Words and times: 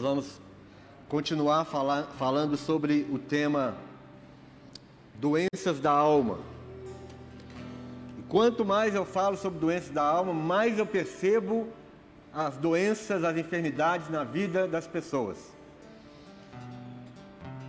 Nós 0.00 0.08
vamos 0.08 0.40
continuar 1.10 1.66
falar, 1.66 2.04
falando 2.16 2.56
sobre 2.56 3.06
o 3.12 3.18
tema 3.18 3.76
doenças 5.16 5.78
da 5.78 5.90
alma. 5.90 6.38
E 8.18 8.22
quanto 8.22 8.64
mais 8.64 8.94
eu 8.94 9.04
falo 9.04 9.36
sobre 9.36 9.58
doenças 9.58 9.90
da 9.90 10.02
alma, 10.02 10.32
mais 10.32 10.78
eu 10.78 10.86
percebo 10.86 11.68
as 12.32 12.56
doenças, 12.56 13.24
as 13.24 13.36
enfermidades 13.36 14.08
na 14.08 14.24
vida 14.24 14.66
das 14.66 14.86
pessoas. 14.86 15.36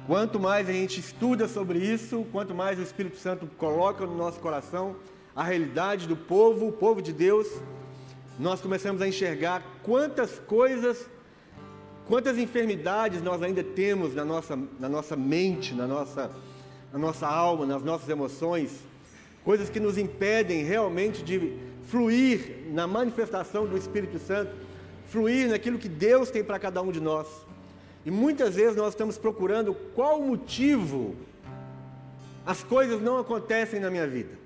Quanto 0.08 0.40
mais 0.40 0.70
a 0.70 0.72
gente 0.72 1.02
estuda 1.02 1.50
sobre 1.50 1.80
isso, 1.80 2.26
quanto 2.32 2.55
mais 2.55 2.80
o 2.80 2.82
Espírito 2.82 3.18
Santo 3.18 3.45
coloca 3.58 4.05
no 4.05 4.16
nosso 4.16 4.40
coração 4.40 4.95
a 5.36 5.44
realidade 5.44 6.08
do 6.08 6.16
povo, 6.16 6.70
o 6.70 6.72
povo 6.72 7.02
de 7.02 7.12
Deus, 7.12 7.48
nós 8.40 8.62
começamos 8.62 9.02
a 9.02 9.08
enxergar 9.09 9.62
quantas 9.84 10.40
coisas, 10.40 11.09
quantas 12.12 12.38
enfermidades 12.38 13.22
nós 13.22 13.42
ainda 13.42 13.64
temos 13.64 14.14
na 14.14 14.26
nossa, 14.26 14.60
na 14.78 14.90
nossa 14.90 15.16
mente, 15.16 15.74
na 15.74 15.88
nossa, 15.88 16.30
na 16.92 17.00
nossa 17.00 17.26
alma, 17.26 17.66
nas 17.66 17.82
nossas 17.84 18.10
emoções, 18.10 18.82
coisas 19.46 19.70
que 19.70 19.80
nos 19.80 19.98
impedem 19.98 20.62
realmente 20.62 21.24
de 21.24 21.54
fluir 21.88 22.66
na 22.68 22.86
manifestação 22.86 23.66
do 23.66 23.78
Espírito 23.78 24.20
Santo, 24.20 24.52
fluir 25.06 25.48
naquilo 25.48 25.80
que 25.80 25.88
Deus 25.88 26.30
tem 26.30 26.44
para 26.44 26.60
cada 26.60 26.82
um 26.82 26.92
de 26.92 27.00
nós. 27.00 27.30
E 28.06 28.12
muitas 28.12 28.56
vezes 28.56 28.76
nós 28.76 28.90
estamos 28.90 29.18
procurando 29.18 29.73
qual 29.96 30.22
motivo 30.22 31.16
as 32.46 32.62
coisas 32.62 33.02
não 33.02 33.20
acontecem 33.20 33.80
na 33.80 33.90
minha 33.90 34.06
vida. 34.06 34.38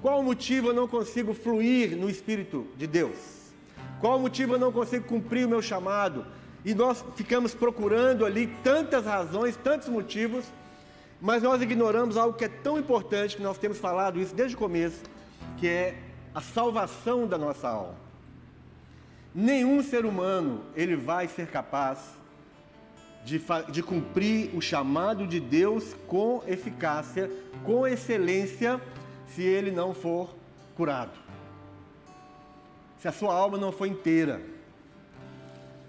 Qual 0.00 0.22
motivo 0.22 0.68
eu 0.68 0.74
não 0.74 0.88
consigo 0.88 1.34
fluir 1.34 1.94
no 1.98 2.08
Espírito 2.08 2.66
de 2.78 2.86
Deus? 2.86 3.36
Qual 4.00 4.18
motivo 4.18 4.54
eu 4.54 4.58
não 4.58 4.72
consigo 4.72 5.04
cumprir 5.04 5.46
o 5.46 5.50
meu 5.50 5.60
chamado? 5.60 6.24
E 6.66 6.74
nós 6.74 7.04
ficamos 7.14 7.54
procurando 7.54 8.26
ali 8.26 8.48
tantas 8.64 9.04
razões, 9.04 9.56
tantos 9.56 9.88
motivos, 9.88 10.44
mas 11.20 11.40
nós 11.40 11.62
ignoramos 11.62 12.16
algo 12.16 12.36
que 12.36 12.44
é 12.44 12.48
tão 12.48 12.76
importante, 12.76 13.36
que 13.36 13.42
nós 13.42 13.56
temos 13.56 13.78
falado 13.78 14.20
isso 14.20 14.34
desde 14.34 14.56
o 14.56 14.58
começo, 14.58 15.00
que 15.58 15.68
é 15.68 15.96
a 16.34 16.40
salvação 16.40 17.24
da 17.24 17.38
nossa 17.38 17.68
alma. 17.68 17.94
Nenhum 19.32 19.80
ser 19.80 20.04
humano 20.04 20.64
ele 20.74 20.96
vai 20.96 21.28
ser 21.28 21.46
capaz 21.46 22.00
de, 23.24 23.40
de 23.70 23.80
cumprir 23.80 24.50
o 24.52 24.60
chamado 24.60 25.24
de 25.24 25.38
Deus 25.38 25.94
com 26.08 26.42
eficácia, 26.48 27.30
com 27.62 27.86
excelência, 27.86 28.80
se 29.28 29.42
ele 29.42 29.70
não 29.70 29.94
for 29.94 30.34
curado. 30.76 31.16
Se 32.98 33.06
a 33.06 33.12
sua 33.12 33.32
alma 33.32 33.56
não 33.56 33.70
for 33.70 33.86
inteira. 33.86 34.55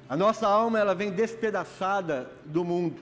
A 0.09 0.15
nossa 0.15 0.47
alma 0.47 0.79
ela 0.79 0.95
vem 0.95 1.11
despedaçada 1.11 2.31
do 2.45 2.63
mundo. 2.63 3.01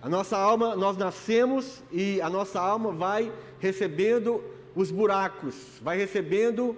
A 0.00 0.08
nossa 0.08 0.36
alma, 0.36 0.76
nós 0.76 0.96
nascemos 0.96 1.82
e 1.90 2.20
a 2.20 2.30
nossa 2.30 2.60
alma 2.60 2.92
vai 2.92 3.32
recebendo 3.60 4.42
os 4.74 4.90
buracos, 4.90 5.54
vai 5.80 5.96
recebendo 5.96 6.76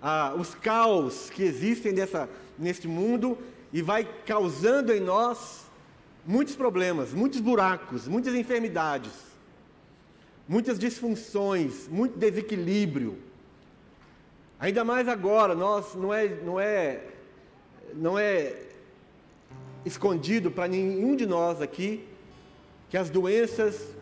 ah, 0.00 0.34
os 0.36 0.54
caos 0.54 1.30
que 1.30 1.42
existem 1.42 1.94
dessa, 1.94 2.28
neste 2.58 2.88
mundo 2.88 3.38
e 3.72 3.82
vai 3.82 4.04
causando 4.24 4.92
em 4.92 5.00
nós 5.00 5.66
muitos 6.24 6.56
problemas, 6.56 7.12
muitos 7.12 7.40
buracos, 7.40 8.08
muitas 8.08 8.34
enfermidades, 8.34 9.12
muitas 10.48 10.78
disfunções, 10.78 11.88
muito 11.88 12.18
desequilíbrio. 12.18 13.18
Ainda 14.58 14.84
mais 14.84 15.06
agora, 15.06 15.54
nós 15.54 15.94
não 15.94 16.12
é, 16.12 16.28
não 16.28 16.58
é, 16.58 17.00
não 17.94 18.18
é 18.18 18.54
escondido 19.84 20.50
para 20.50 20.66
nenhum 20.68 21.14
de 21.14 21.26
nós 21.26 21.62
aqui 21.62 22.06
que 22.88 22.96
as 22.96 23.10
doenças 23.10 23.94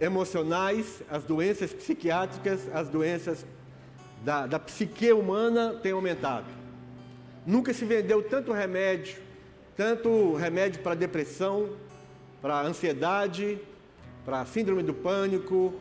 emocionais, 0.00 1.02
as 1.10 1.24
doenças 1.24 1.72
psiquiátricas, 1.72 2.60
as 2.72 2.88
doenças 2.88 3.44
da, 4.24 4.46
da 4.46 4.58
psique 4.58 5.12
humana 5.12 5.74
têm 5.82 5.92
aumentado. 5.92 6.46
Nunca 7.46 7.72
se 7.72 7.84
vendeu 7.84 8.22
tanto 8.22 8.52
remédio, 8.52 9.16
tanto 9.76 10.34
remédio 10.34 10.82
para 10.82 10.94
depressão, 10.94 11.70
para 12.40 12.62
ansiedade, 12.62 13.58
para 14.24 14.44
síndrome 14.44 14.82
do 14.82 14.94
pânico. 14.94 15.74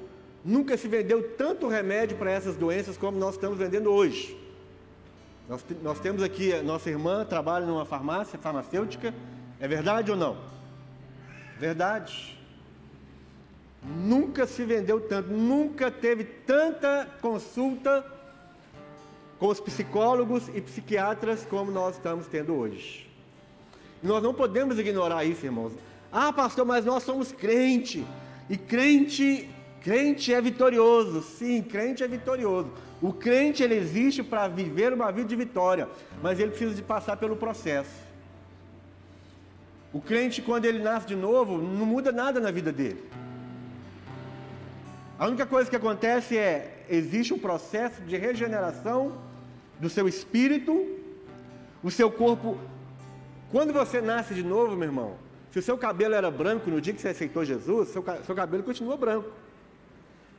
Nunca 0.43 0.77
se 0.77 0.87
vendeu 0.87 1.31
tanto 1.37 1.67
remédio 1.67 2.17
para 2.17 2.31
essas 2.31 2.55
doenças 2.55 2.97
como 2.97 3.17
nós 3.17 3.35
estamos 3.35 3.57
vendendo 3.57 3.91
hoje. 3.91 4.46
Nós, 5.47 5.63
nós 5.81 5.99
temos 5.99 6.21
aqui, 6.21 6.53
nossa 6.61 6.89
irmã 6.89 7.23
trabalha 7.23 7.65
numa 7.65 7.85
farmácia 7.85 8.37
farmacêutica, 8.37 9.13
é 9.59 9.67
verdade 9.67 10.11
ou 10.11 10.17
não? 10.17 10.37
Verdade. 11.57 12.37
Nunca 13.81 14.45
se 14.45 14.65
vendeu 14.65 14.99
tanto, 14.99 15.29
nunca 15.29 15.89
teve 15.89 16.25
tanta 16.25 17.07
consulta 17.21 18.05
com 19.39 19.47
os 19.47 19.59
psicólogos 19.59 20.49
e 20.53 20.59
psiquiatras 20.59 21.45
como 21.45 21.71
nós 21.71 21.95
estamos 21.95 22.27
tendo 22.27 22.53
hoje. 22.53 23.09
Nós 24.03 24.21
não 24.21 24.33
podemos 24.33 24.77
ignorar 24.77 25.23
isso, 25.23 25.45
irmãos. 25.45 25.71
Ah, 26.11 26.33
pastor, 26.33 26.65
mas 26.65 26.83
nós 26.83 27.03
somos 27.03 27.31
crente. 27.31 28.05
E 28.49 28.57
crente, 28.57 29.49
crente 29.81 30.33
é 30.33 30.41
vitorioso. 30.41 31.21
Sim, 31.21 31.61
crente 31.61 32.03
é 32.03 32.07
vitorioso. 32.07 32.71
O 33.01 33.13
crente 33.13 33.61
ele 33.61 33.75
existe 33.75 34.23
para 34.23 34.47
viver 34.47 34.91
uma 34.91 35.11
vida 35.11 35.27
de 35.27 35.35
vitória, 35.35 35.87
mas 36.21 36.39
ele 36.39 36.49
precisa 36.49 36.73
de 36.73 36.81
passar 36.81 37.17
pelo 37.17 37.35
processo. 37.35 38.07
O 39.93 40.01
crente, 40.01 40.41
quando 40.41 40.65
ele 40.65 40.79
nasce 40.79 41.07
de 41.07 41.15
novo, 41.15 41.57
não 41.57 41.85
muda 41.85 42.11
nada 42.11 42.39
na 42.39 42.51
vida 42.51 42.71
dele. 42.71 43.03
A 45.19 45.27
única 45.27 45.45
coisa 45.45 45.69
que 45.69 45.75
acontece 45.75 46.37
é 46.37 46.85
existe 46.89 47.33
um 47.33 47.39
processo 47.39 48.01
de 48.01 48.17
regeneração 48.17 49.13
do 49.79 49.89
seu 49.89 50.07
espírito, 50.07 50.85
o 51.83 51.91
seu 51.91 52.11
corpo. 52.11 52.57
Quando 53.51 53.73
você 53.73 54.01
nasce 54.01 54.33
de 54.33 54.43
novo, 54.43 54.75
meu 54.75 54.87
irmão, 54.87 55.15
se 55.51 55.59
o 55.59 55.61
seu 55.61 55.77
cabelo 55.77 56.13
era 56.15 56.29
branco 56.29 56.69
no 56.69 56.81
dia 56.81 56.93
que 56.93 57.01
você 57.01 57.09
aceitou 57.09 57.45
Jesus, 57.45 57.89
seu, 57.89 58.03
seu 58.25 58.35
cabelo 58.35 58.63
continua 58.63 58.97
branco. 58.97 59.29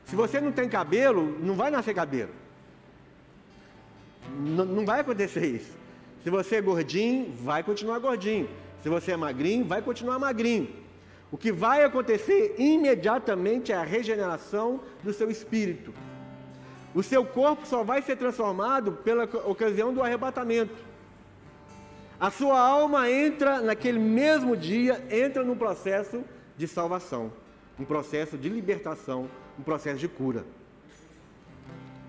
Se 0.05 0.15
você 0.15 0.41
não 0.41 0.53
tem 0.53 0.69
cabelo, 0.69 1.39
não 1.41 1.55
vai 1.55 1.71
nascer 1.71 1.95
cabelo. 1.95 2.31
N 4.37 4.65
não 4.65 4.85
vai 4.85 5.01
acontecer 5.01 5.47
isso. 5.47 5.77
Se 6.23 6.31
você 6.31 6.57
é 6.57 6.61
gordinho, 6.61 7.33
vai 7.43 7.63
continuar 7.63 7.99
gordinho. 7.99 8.49
Se 8.83 8.89
você 8.89 9.13
é 9.13 9.17
magrinho, 9.17 9.65
vai 9.65 9.83
continuar 9.83 10.19
magrinho. 10.19 10.69
O 11.31 11.37
que 11.37 11.53
vai 11.53 11.85
acontecer 11.85 12.55
imediatamente 12.59 13.71
é 13.73 13.77
a 13.77 13.83
regeneração 13.83 14.81
do 15.03 15.13
seu 15.13 15.31
espírito. 15.31 15.93
O 16.95 17.03
seu 17.03 17.25
corpo 17.25 17.67
só 17.67 17.85
vai 17.85 18.01
ser 18.01 18.17
transformado 18.17 18.93
pela 18.93 19.25
ocasião 19.25 19.93
do 19.93 20.03
arrebatamento. 20.03 20.75
A 22.19 22.31
sua 22.31 22.59
alma 22.59 23.11
entra 23.11 23.61
naquele 23.61 23.99
mesmo 23.99 24.57
dia, 24.57 25.05
entra 25.11 25.45
num 25.45 25.57
processo 25.57 26.25
de 26.57 26.67
salvação, 26.67 27.33
um 27.79 27.85
processo 27.85 28.37
de 28.37 28.49
libertação, 28.49 29.29
um 29.59 29.63
processo 29.63 29.99
de 29.99 30.09
cura. 30.09 30.45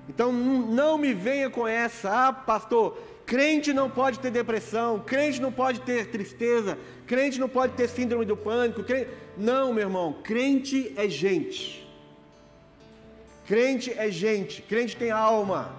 Então 0.09 0.33
não 0.33 0.97
me 0.97 1.13
venha 1.13 1.51
com 1.51 1.67
essa, 1.67 2.27
ah, 2.27 2.33
pastor, 2.33 2.97
crente 3.27 3.71
não 3.71 3.87
pode 3.87 4.19
ter 4.19 4.31
depressão, 4.31 4.99
crente 4.99 5.39
não 5.39 5.51
pode 5.51 5.81
ter 5.81 6.07
tristeza, 6.07 6.79
crente 7.05 7.39
não 7.39 7.47
pode 7.47 7.73
ter 7.73 7.87
síndrome 7.87 8.25
do 8.25 8.35
pânico. 8.35 8.83
Crente... 8.83 9.07
Não, 9.37 9.71
meu 9.71 9.83
irmão, 9.83 10.15
crente 10.23 10.91
é 10.97 11.07
gente. 11.07 11.87
Crente 13.45 13.93
é 13.95 14.09
gente, 14.09 14.63
crente 14.63 14.97
tem 14.97 15.11
alma. 15.11 15.71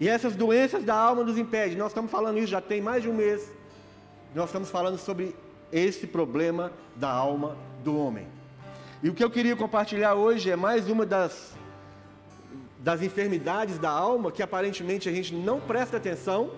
E 0.00 0.08
essas 0.08 0.34
doenças 0.34 0.82
da 0.82 0.94
alma 0.94 1.22
nos 1.22 1.36
impedem. 1.36 1.76
Nós 1.76 1.88
estamos 1.88 2.10
falando 2.10 2.38
isso 2.38 2.46
já 2.46 2.62
tem 2.62 2.80
mais 2.80 3.02
de 3.02 3.10
um 3.10 3.14
mês. 3.14 3.46
Nós 4.34 4.46
estamos 4.46 4.70
falando 4.70 4.96
sobre 4.96 5.36
esse 5.70 6.06
problema 6.06 6.72
da 6.96 7.10
alma 7.10 7.54
do 7.84 7.98
homem. 7.98 8.26
E 9.02 9.10
o 9.10 9.14
que 9.14 9.22
eu 9.22 9.30
queria 9.30 9.54
compartilhar 9.54 10.14
hoje 10.14 10.50
é 10.50 10.56
mais 10.56 10.88
uma 10.88 11.04
das, 11.04 11.54
das 12.80 13.02
enfermidades 13.02 13.78
da 13.78 13.90
alma 13.90 14.32
que 14.32 14.42
aparentemente 14.42 15.08
a 15.08 15.12
gente 15.12 15.34
não 15.34 15.60
presta 15.60 15.98
atenção, 15.98 16.50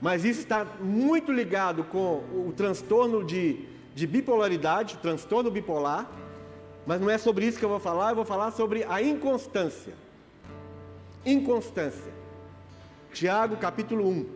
mas 0.00 0.24
isso 0.24 0.40
está 0.40 0.64
muito 0.80 1.32
ligado 1.32 1.84
com 1.84 2.16
o 2.32 2.52
transtorno 2.56 3.24
de, 3.24 3.64
de 3.94 4.06
bipolaridade, 4.06 4.98
transtorno 4.98 5.50
bipolar 5.50 6.08
mas 6.86 7.00
não 7.00 7.08
é 7.08 7.16
sobre 7.16 7.46
isso 7.46 7.58
que 7.58 7.64
eu 7.64 7.68
vou 7.68 7.80
falar, 7.80 8.10
eu 8.10 8.16
vou 8.16 8.24
falar 8.24 8.50
sobre 8.50 8.84
a 8.84 9.02
inconstância. 9.02 9.94
Inconstância. 11.24 12.12
Tiago 13.12 13.56
capítulo 13.56 14.06
1. 14.06 14.26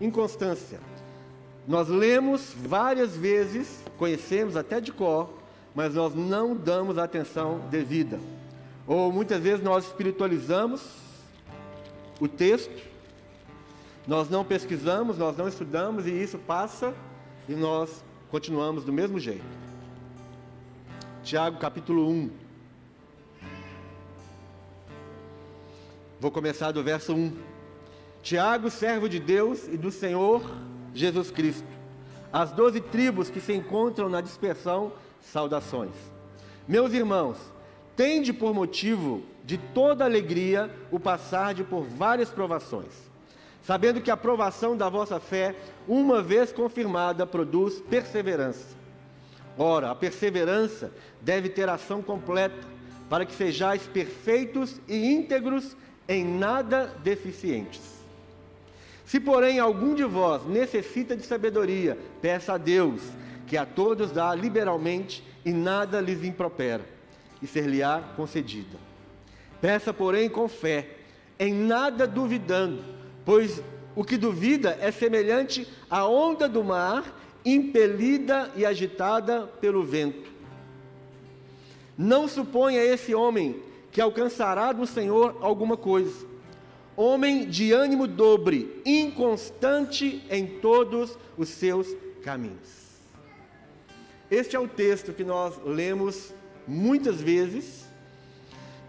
Inconstância. 0.00 0.80
Nós 1.66 1.88
lemos 1.88 2.52
várias 2.54 3.16
vezes, 3.16 3.82
conhecemos 3.96 4.56
até 4.56 4.80
de 4.80 4.92
cor, 4.92 5.30
mas 5.74 5.94
nós 5.94 6.14
não 6.14 6.54
damos 6.54 6.98
atenção 6.98 7.60
devida. 7.70 8.18
Ou 8.86 9.12
muitas 9.12 9.42
vezes 9.42 9.62
nós 9.62 9.86
espiritualizamos 9.86 10.82
o 12.20 12.28
texto 12.28 12.92
Nós 14.06 14.28
não 14.28 14.44
pesquisamos, 14.44 15.16
nós 15.16 15.36
não 15.36 15.46
estudamos 15.46 16.06
e 16.06 16.10
isso 16.10 16.36
passa 16.38 16.92
e 17.48 17.54
nós 17.54 18.04
continuamos 18.30 18.84
do 18.84 18.92
mesmo 18.92 19.18
jeito. 19.18 19.44
Tiago 21.22 21.58
capítulo 21.58 22.08
1. 22.08 22.30
Vou 26.18 26.32
começar 26.32 26.72
do 26.72 26.82
verso 26.82 27.14
1. 27.14 27.36
Tiago, 28.22 28.70
servo 28.70 29.08
de 29.08 29.20
Deus 29.20 29.68
e 29.68 29.76
do 29.76 29.92
Senhor 29.92 30.42
Jesus 30.92 31.30
Cristo. 31.30 31.66
As 32.32 32.50
doze 32.50 32.80
tribos 32.80 33.30
que 33.30 33.40
se 33.40 33.52
encontram 33.52 34.08
na 34.08 34.20
dispersão, 34.20 34.92
saudações. 35.20 35.94
Meus 36.66 36.92
irmãos, 36.92 37.36
tende 37.96 38.32
por 38.32 38.54
motivo 38.54 39.22
de 39.44 39.58
toda 39.58 40.04
alegria 40.04 40.70
o 40.90 40.98
passar 40.98 41.54
de 41.54 41.64
por 41.64 41.82
várias 41.82 42.30
provações, 42.30 43.10
sabendo 43.62 44.00
que 44.00 44.10
a 44.10 44.16
provação 44.16 44.76
da 44.76 44.88
vossa 44.88 45.18
fé, 45.18 45.54
uma 45.86 46.22
vez 46.22 46.52
confirmada, 46.52 47.26
produz 47.26 47.80
perseverança. 47.80 48.76
Ora, 49.58 49.90
a 49.90 49.94
perseverança 49.94 50.92
deve 51.20 51.48
ter 51.48 51.68
ação 51.68 52.02
completa, 52.02 52.72
para 53.08 53.26
que 53.26 53.34
sejais 53.34 53.82
perfeitos 53.86 54.80
e 54.88 55.12
íntegros, 55.12 55.76
em 56.08 56.24
nada 56.24 56.86
deficientes. 57.02 57.80
Se, 59.04 59.20
porém, 59.20 59.58
algum 59.58 59.94
de 59.94 60.04
vós 60.04 60.46
necessita 60.46 61.14
de 61.14 61.24
sabedoria, 61.26 61.98
peça 62.22 62.54
a 62.54 62.58
Deus, 62.58 63.02
que 63.46 63.56
a 63.56 63.66
todos 63.66 64.10
dá 64.10 64.34
liberalmente 64.34 65.22
e 65.44 65.52
nada 65.52 66.00
lhes 66.00 66.24
impropera, 66.24 66.82
e 67.42 67.46
ser-lhe-á 67.46 68.00
concedida. 68.16 68.78
Peça, 69.60 69.92
porém, 69.92 70.28
com 70.28 70.48
fé, 70.48 70.88
em 71.38 71.52
nada 71.52 72.06
duvidando, 72.06 72.82
pois 73.24 73.62
o 73.94 74.04
que 74.04 74.16
duvida 74.16 74.78
é 74.80 74.90
semelhante 74.90 75.68
à 75.90 76.06
onda 76.06 76.48
do 76.48 76.62
mar, 76.64 77.20
impelida 77.44 78.50
e 78.56 78.64
agitada 78.64 79.46
pelo 79.60 79.82
vento. 79.82 80.30
Não 81.98 82.26
suponha 82.26 82.82
esse 82.82 83.14
homem 83.14 83.62
que 83.90 84.00
alcançará 84.00 84.72
do 84.72 84.86
Senhor 84.86 85.36
alguma 85.40 85.76
coisa. 85.76 86.26
Homem 86.96 87.48
de 87.48 87.72
ânimo 87.72 88.06
dobre, 88.06 88.80
inconstante 88.84 90.24
em 90.30 90.46
todos 90.46 91.18
os 91.36 91.48
seus 91.48 91.88
caminhos. 92.22 92.82
Este 94.30 94.56
é 94.56 94.58
o 94.58 94.68
texto 94.68 95.12
que 95.12 95.24
nós 95.24 95.54
lemos 95.64 96.32
muitas 96.66 97.20
vezes 97.20 97.82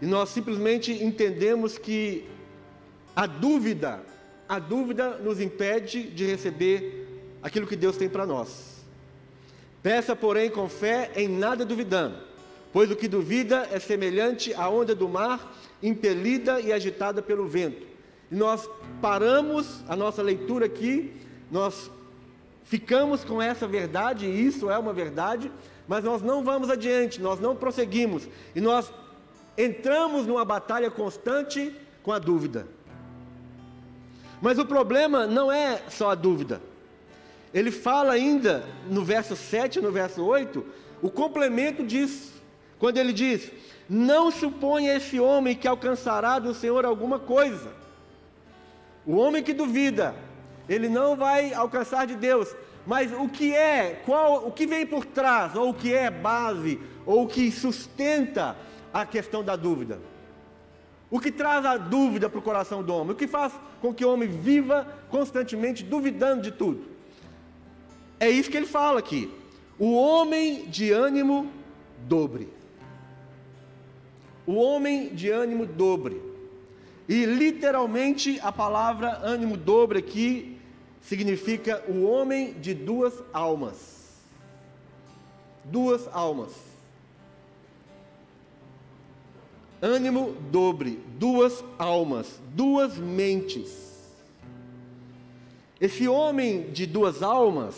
e 0.00 0.06
nós 0.06 0.28
simplesmente 0.28 0.92
entendemos 0.92 1.78
que 1.78 2.28
a 3.14 3.26
dúvida, 3.26 4.00
a 4.48 4.58
dúvida 4.58 5.16
nos 5.18 5.40
impede 5.40 6.02
de 6.02 6.26
receber 6.26 7.06
aquilo 7.42 7.66
que 7.66 7.76
Deus 7.76 7.96
tem 7.96 8.08
para 8.08 8.26
nós. 8.26 8.84
Peça, 9.82 10.16
porém, 10.16 10.50
com 10.50 10.68
fé, 10.68 11.10
em 11.14 11.28
nada 11.28 11.64
duvidando, 11.64 12.18
pois 12.72 12.90
o 12.90 12.96
que 12.96 13.06
duvida 13.06 13.68
é 13.70 13.78
semelhante 13.78 14.52
à 14.54 14.68
onda 14.68 14.94
do 14.94 15.08
mar, 15.08 15.56
impelida 15.82 16.60
e 16.60 16.72
agitada 16.72 17.22
pelo 17.22 17.46
vento. 17.46 17.86
E 18.30 18.34
nós 18.34 18.68
paramos 19.00 19.84
a 19.88 19.94
nossa 19.94 20.22
leitura 20.22 20.66
aqui, 20.66 21.12
nós 21.50 21.90
ficamos 22.64 23.22
com 23.24 23.40
essa 23.40 23.66
verdade, 23.68 24.26
e 24.26 24.46
isso 24.46 24.70
é 24.70 24.78
uma 24.78 24.92
verdade, 24.92 25.52
mas 25.86 26.02
nós 26.02 26.22
não 26.22 26.42
vamos 26.42 26.70
adiante, 26.70 27.20
nós 27.20 27.38
não 27.38 27.54
prosseguimos, 27.54 28.28
e 28.54 28.60
nós 28.60 28.92
entramos 29.56 30.26
numa 30.26 30.44
batalha 30.44 30.90
constante 30.90 31.74
com 32.02 32.12
a 32.12 32.18
dúvida. 32.18 32.66
Mas 34.40 34.58
o 34.58 34.66
problema 34.66 35.26
não 35.26 35.50
é 35.50 35.82
só 35.88 36.10
a 36.10 36.14
dúvida. 36.14 36.60
Ele 37.52 37.70
fala 37.70 38.12
ainda 38.12 38.64
no 38.90 39.04
verso 39.04 39.36
7 39.36 39.78
e 39.78 39.82
no 39.82 39.92
verso 39.92 40.24
8, 40.24 40.64
o 41.00 41.10
complemento 41.10 41.84
disso, 41.84 42.32
quando 42.78 42.98
ele 42.98 43.12
diz: 43.12 43.50
Não 43.88 44.30
suponha 44.30 44.96
esse 44.96 45.20
homem 45.20 45.54
que 45.54 45.68
alcançará 45.68 46.38
do 46.38 46.52
Senhor 46.52 46.84
alguma 46.84 47.18
coisa. 47.18 47.70
O 49.06 49.16
homem 49.16 49.42
que 49.42 49.52
duvida, 49.52 50.14
ele 50.68 50.88
não 50.88 51.14
vai 51.14 51.52
alcançar 51.54 52.06
de 52.06 52.14
Deus. 52.14 52.54
Mas 52.86 53.12
o 53.12 53.28
que 53.28 53.54
é, 53.54 54.02
qual, 54.04 54.46
o 54.46 54.52
que 54.52 54.66
vem 54.66 54.86
por 54.86 55.04
trás, 55.04 55.54
ou 55.54 55.70
o 55.70 55.74
que 55.74 55.92
é 55.92 56.10
base, 56.10 56.78
ou 57.06 57.24
o 57.24 57.26
que 57.26 57.50
sustenta 57.50 58.56
a 58.92 59.06
questão 59.06 59.42
da 59.42 59.56
dúvida. 59.56 59.98
O 61.10 61.20
que 61.20 61.30
traz 61.30 61.64
a 61.64 61.76
dúvida 61.76 62.28
para 62.28 62.38
o 62.38 62.42
coração 62.42 62.82
do 62.82 62.94
homem? 62.94 63.12
O 63.12 63.16
que 63.16 63.26
faz 63.26 63.52
com 63.80 63.94
que 63.94 64.04
o 64.04 64.12
homem 64.12 64.28
viva 64.28 64.86
constantemente 65.10 65.82
duvidando 65.82 66.42
de 66.42 66.50
tudo? 66.50 66.84
É 68.18 68.28
isso 68.28 68.50
que 68.50 68.56
ele 68.56 68.66
fala 68.66 68.98
aqui. 68.98 69.30
O 69.78 69.94
homem 69.94 70.66
de 70.66 70.90
ânimo 70.92 71.50
dobre. 72.06 72.48
O 74.46 74.54
homem 74.54 75.14
de 75.14 75.30
ânimo 75.30 75.66
dobre. 75.66 76.20
E 77.08 77.24
literalmente 77.24 78.38
a 78.42 78.50
palavra 78.50 79.18
ânimo 79.22 79.56
dobre 79.56 79.98
aqui 79.98 80.53
significa 81.08 81.82
o 81.88 82.04
homem 82.04 82.54
de 82.54 82.74
duas 82.74 83.14
almas. 83.32 84.22
Duas 85.64 86.08
almas. 86.12 86.74
ânimo 89.84 90.34
dobre, 90.50 90.98
duas 91.18 91.62
almas, 91.78 92.40
duas 92.54 92.96
mentes. 92.96 93.92
Esse 95.78 96.08
homem 96.08 96.70
de 96.70 96.86
duas 96.86 97.22
almas, 97.22 97.74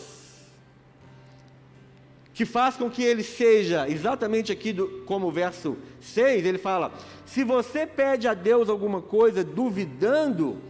que 2.33 2.45
faz 2.45 2.77
com 2.77 2.89
que 2.89 3.03
ele 3.03 3.23
seja, 3.23 3.89
exatamente 3.89 4.53
aqui 4.53 4.71
do, 4.71 5.03
como 5.05 5.27
o 5.27 5.31
verso 5.31 5.75
6, 5.99 6.45
ele 6.45 6.57
fala: 6.57 6.93
se 7.25 7.43
você 7.43 7.85
pede 7.85 8.25
a 8.25 8.33
Deus 8.33 8.69
alguma 8.69 9.01
coisa 9.01 9.43
duvidando, 9.43 10.61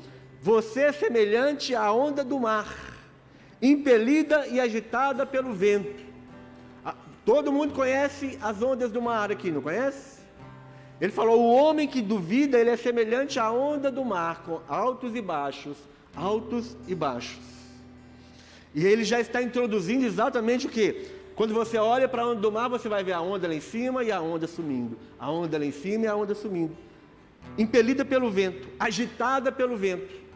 você 0.48 0.84
é 0.84 0.92
semelhante 0.94 1.76
à 1.76 1.92
onda 1.92 2.24
do 2.24 2.40
mar, 2.40 2.74
impelida 3.62 4.48
e 4.48 4.62
agitada 4.62 5.26
pelo 5.26 5.52
vento. 5.52 6.06
Ah, 6.86 6.96
todo 7.26 7.52
mundo 7.52 7.74
conhece 7.74 8.40
as 8.42 8.62
ondas 8.62 8.90
do 8.90 9.02
mar 9.02 9.30
aqui, 9.30 9.52
não 9.52 9.62
conhece? 9.62 10.22
Ele 11.02 11.12
falou: 11.12 11.42
o 11.42 11.54
homem 11.54 11.86
que 11.86 12.02
duvida, 12.02 12.58
ele 12.58 12.70
é 12.70 12.78
semelhante 12.78 13.38
à 13.38 13.52
onda 13.52 13.92
do 13.92 14.06
mar, 14.06 14.44
com 14.44 14.62
altos 14.70 15.14
e 15.16 15.22
baixos, 15.22 15.76
altos 16.16 16.78
e 16.88 16.96
baixos. 16.96 17.44
E 18.74 18.86
ele 18.86 19.04
já 19.04 19.20
está 19.20 19.42
introduzindo 19.42 20.06
exatamente 20.06 20.66
o 20.66 20.70
que? 20.70 21.10
Quando 21.36 21.54
você 21.54 21.78
olha 21.78 22.08
para 22.08 22.22
a 22.22 22.26
onda 22.30 22.40
do 22.40 22.52
mar, 22.54 22.70
você 22.70 22.88
vai 22.88 23.04
ver 23.04 23.12
a 23.12 23.20
onda 23.20 23.50
lá 23.50 23.54
em 23.54 23.60
cima 23.60 24.02
e 24.02 24.14
a 24.14 24.22
onda 24.22 24.48
sumindo. 24.48 24.98
A 25.20 25.30
onda 25.30 25.58
lá 25.58 25.66
em 25.66 25.74
cima 25.74 26.06
e 26.06 26.08
a 26.08 26.16
onda 26.16 26.34
sumindo. 26.34 26.78
Impelida 27.58 28.06
pelo 28.06 28.32
vento, 28.32 28.66
agitada 28.80 29.52
pelo 29.52 29.76
vento. 29.76 30.27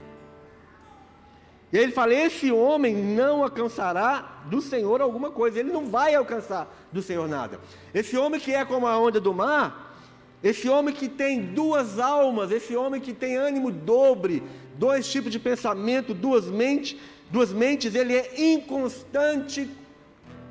E 1.71 1.77
ele 1.77 1.91
fala: 1.91 2.13
esse 2.13 2.51
homem 2.51 2.95
não 2.95 3.43
alcançará 3.43 4.41
do 4.45 4.61
Senhor 4.61 5.01
alguma 5.01 5.31
coisa, 5.31 5.59
ele 5.59 5.71
não 5.71 5.87
vai 5.87 6.13
alcançar 6.13 6.67
do 6.91 7.01
Senhor 7.01 7.27
nada. 7.27 7.59
Esse 7.93 8.17
homem 8.17 8.39
que 8.39 8.51
é 8.53 8.65
como 8.65 8.87
a 8.87 8.99
onda 8.99 9.19
do 9.19 9.33
mar, 9.33 9.97
esse 10.43 10.67
homem 10.67 10.93
que 10.93 11.07
tem 11.07 11.41
duas 11.41 11.99
almas, 11.99 12.51
esse 12.51 12.75
homem 12.75 12.99
que 12.99 13.13
tem 13.13 13.37
ânimo 13.37 13.71
dobre, 13.71 14.43
dois 14.77 15.09
tipos 15.09 15.31
de 15.31 15.39
pensamento, 15.39 16.13
duas 16.13 16.45
mentes, 16.45 16.99
duas 17.29 17.53
mentes, 17.53 17.95
ele 17.95 18.15
é 18.15 18.53
inconstante 18.53 19.69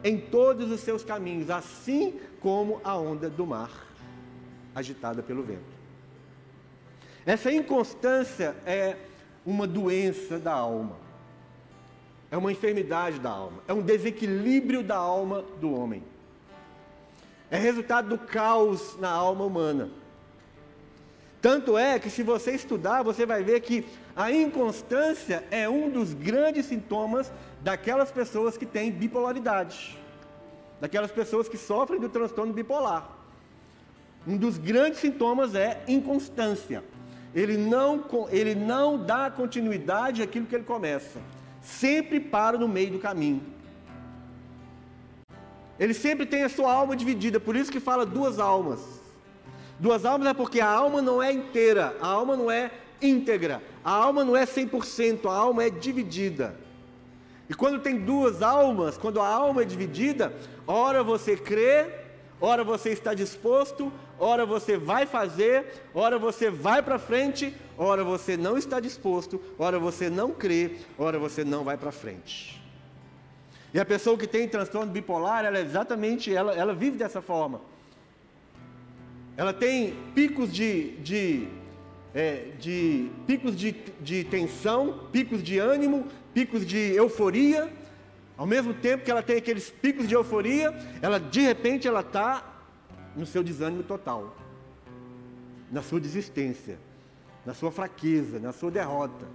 em 0.02 0.16
todos 0.16 0.70
os 0.70 0.80
seus 0.80 1.04
caminhos, 1.04 1.50
assim 1.50 2.18
como 2.40 2.80
a 2.82 2.96
onda 2.96 3.28
do 3.28 3.46
mar, 3.46 3.70
agitada 4.74 5.22
pelo 5.22 5.42
vento. 5.42 5.80
Essa 7.26 7.52
inconstância 7.52 8.56
é 8.64 8.96
uma 9.44 9.66
doença 9.66 10.38
da 10.38 10.52
alma, 10.52 10.96
é 12.30 12.36
uma 12.36 12.52
enfermidade 12.52 13.18
da 13.18 13.30
alma, 13.30 13.58
é 13.66 13.72
um 13.72 13.82
desequilíbrio 13.82 14.82
da 14.82 14.96
alma 14.96 15.44
do 15.60 15.74
homem. 15.74 16.02
É 17.50 17.58
resultado 17.58 18.08
do 18.08 18.18
caos 18.18 18.96
na 19.00 19.10
alma 19.10 19.44
humana. 19.44 19.90
Tanto 21.42 21.76
é 21.76 21.98
que, 21.98 22.10
se 22.10 22.22
você 22.22 22.52
estudar, 22.52 23.02
você 23.02 23.24
vai 23.26 23.42
ver 23.42 23.60
que 23.60 23.84
a 24.14 24.30
inconstância 24.30 25.42
é 25.50 25.68
um 25.68 25.88
dos 25.90 26.12
grandes 26.12 26.66
sintomas 26.66 27.32
daquelas 27.62 28.12
pessoas 28.12 28.56
que 28.56 28.66
têm 28.66 28.92
bipolaridade, 28.92 29.98
daquelas 30.80 31.10
pessoas 31.10 31.48
que 31.48 31.56
sofrem 31.56 31.98
do 31.98 32.08
transtorno 32.08 32.52
bipolar. 32.52 33.10
Um 34.26 34.36
dos 34.36 34.58
grandes 34.58 35.00
sintomas 35.00 35.54
é 35.54 35.82
inconstância. 35.88 36.84
Ele 37.34 37.56
não, 37.56 38.04
ele 38.30 38.54
não 38.54 39.02
dá 39.02 39.30
continuidade 39.30 40.22
àquilo 40.22 40.46
que 40.46 40.54
ele 40.54 40.64
começa, 40.64 41.20
sempre 41.60 42.20
para 42.20 42.58
no 42.58 42.68
meio 42.68 42.92
do 42.92 42.98
caminho. 42.98 43.42
Ele 45.78 45.94
sempre 45.94 46.26
tem 46.26 46.42
a 46.42 46.48
sua 46.48 46.72
alma 46.72 46.94
dividida, 46.94 47.40
por 47.40 47.56
isso 47.56 47.72
que 47.72 47.80
fala 47.80 48.04
duas 48.04 48.38
almas. 48.38 48.80
Duas 49.78 50.04
almas 50.04 50.28
é 50.28 50.34
porque 50.34 50.60
a 50.60 50.68
alma 50.68 51.00
não 51.00 51.22
é 51.22 51.32
inteira, 51.32 51.96
a 52.00 52.06
alma 52.06 52.36
não 52.36 52.50
é 52.50 52.70
íntegra. 53.00 53.62
A 53.82 53.90
alma 53.90 54.24
não 54.24 54.36
é 54.36 54.44
100%, 54.44 55.26
a 55.26 55.32
alma 55.32 55.64
é 55.64 55.70
dividida. 55.70 56.54
E 57.48 57.54
quando 57.54 57.80
tem 57.80 57.98
duas 57.98 58.42
almas, 58.42 58.98
quando 58.98 59.20
a 59.20 59.26
alma 59.26 59.62
é 59.62 59.64
dividida, 59.64 60.32
ora 60.66 61.02
você 61.02 61.36
crê, 61.36 61.86
ora 62.40 62.62
você 62.62 62.90
está 62.90 63.14
disposto, 63.14 63.92
ora 64.20 64.44
você 64.44 64.76
vai 64.76 65.06
fazer, 65.06 65.82
ora 65.94 66.18
você 66.18 66.50
vai 66.50 66.82
para 66.82 66.98
frente, 66.98 67.56
ora 67.76 68.04
você 68.04 68.36
não 68.36 68.58
está 68.58 68.78
disposto, 68.78 69.40
ora 69.58 69.78
você 69.78 70.10
não 70.10 70.30
crê, 70.30 70.76
ora 70.98 71.18
você 71.18 71.42
não 71.42 71.64
vai 71.64 71.78
para 71.78 71.90
frente. 71.90 72.62
E 73.72 73.80
a 73.80 73.84
pessoa 73.84 74.18
que 74.18 74.26
tem 74.26 74.46
transtorno 74.46 74.92
bipolar, 74.92 75.44
ela 75.44 75.56
é 75.56 75.62
exatamente, 75.62 76.34
ela, 76.34 76.52
ela 76.54 76.74
vive 76.74 76.98
dessa 76.98 77.22
forma. 77.22 77.62
Ela 79.36 79.54
tem 79.54 79.94
picos 80.14 80.52
de, 80.52 80.96
de, 80.98 81.48
é, 82.14 82.48
de 82.58 83.10
picos 83.26 83.56
de, 83.56 83.72
de 84.00 84.24
tensão, 84.24 85.06
picos 85.10 85.42
de 85.42 85.58
ânimo, 85.58 86.06
picos 86.34 86.66
de 86.66 86.94
euforia. 86.94 87.72
Ao 88.36 88.46
mesmo 88.46 88.74
tempo 88.74 89.04
que 89.04 89.10
ela 89.10 89.22
tem 89.22 89.36
aqueles 89.36 89.70
picos 89.70 90.08
de 90.08 90.14
euforia, 90.14 90.74
ela 91.00 91.18
de 91.18 91.40
repente 91.40 91.86
ela 91.86 92.00
está 92.00 92.49
no 93.16 93.26
seu 93.26 93.42
desânimo 93.42 93.82
total, 93.82 94.36
na 95.70 95.82
sua 95.82 96.00
desistência, 96.00 96.78
na 97.44 97.54
sua 97.54 97.70
fraqueza, 97.70 98.38
na 98.38 98.52
sua 98.52 98.70
derrota. 98.70 99.26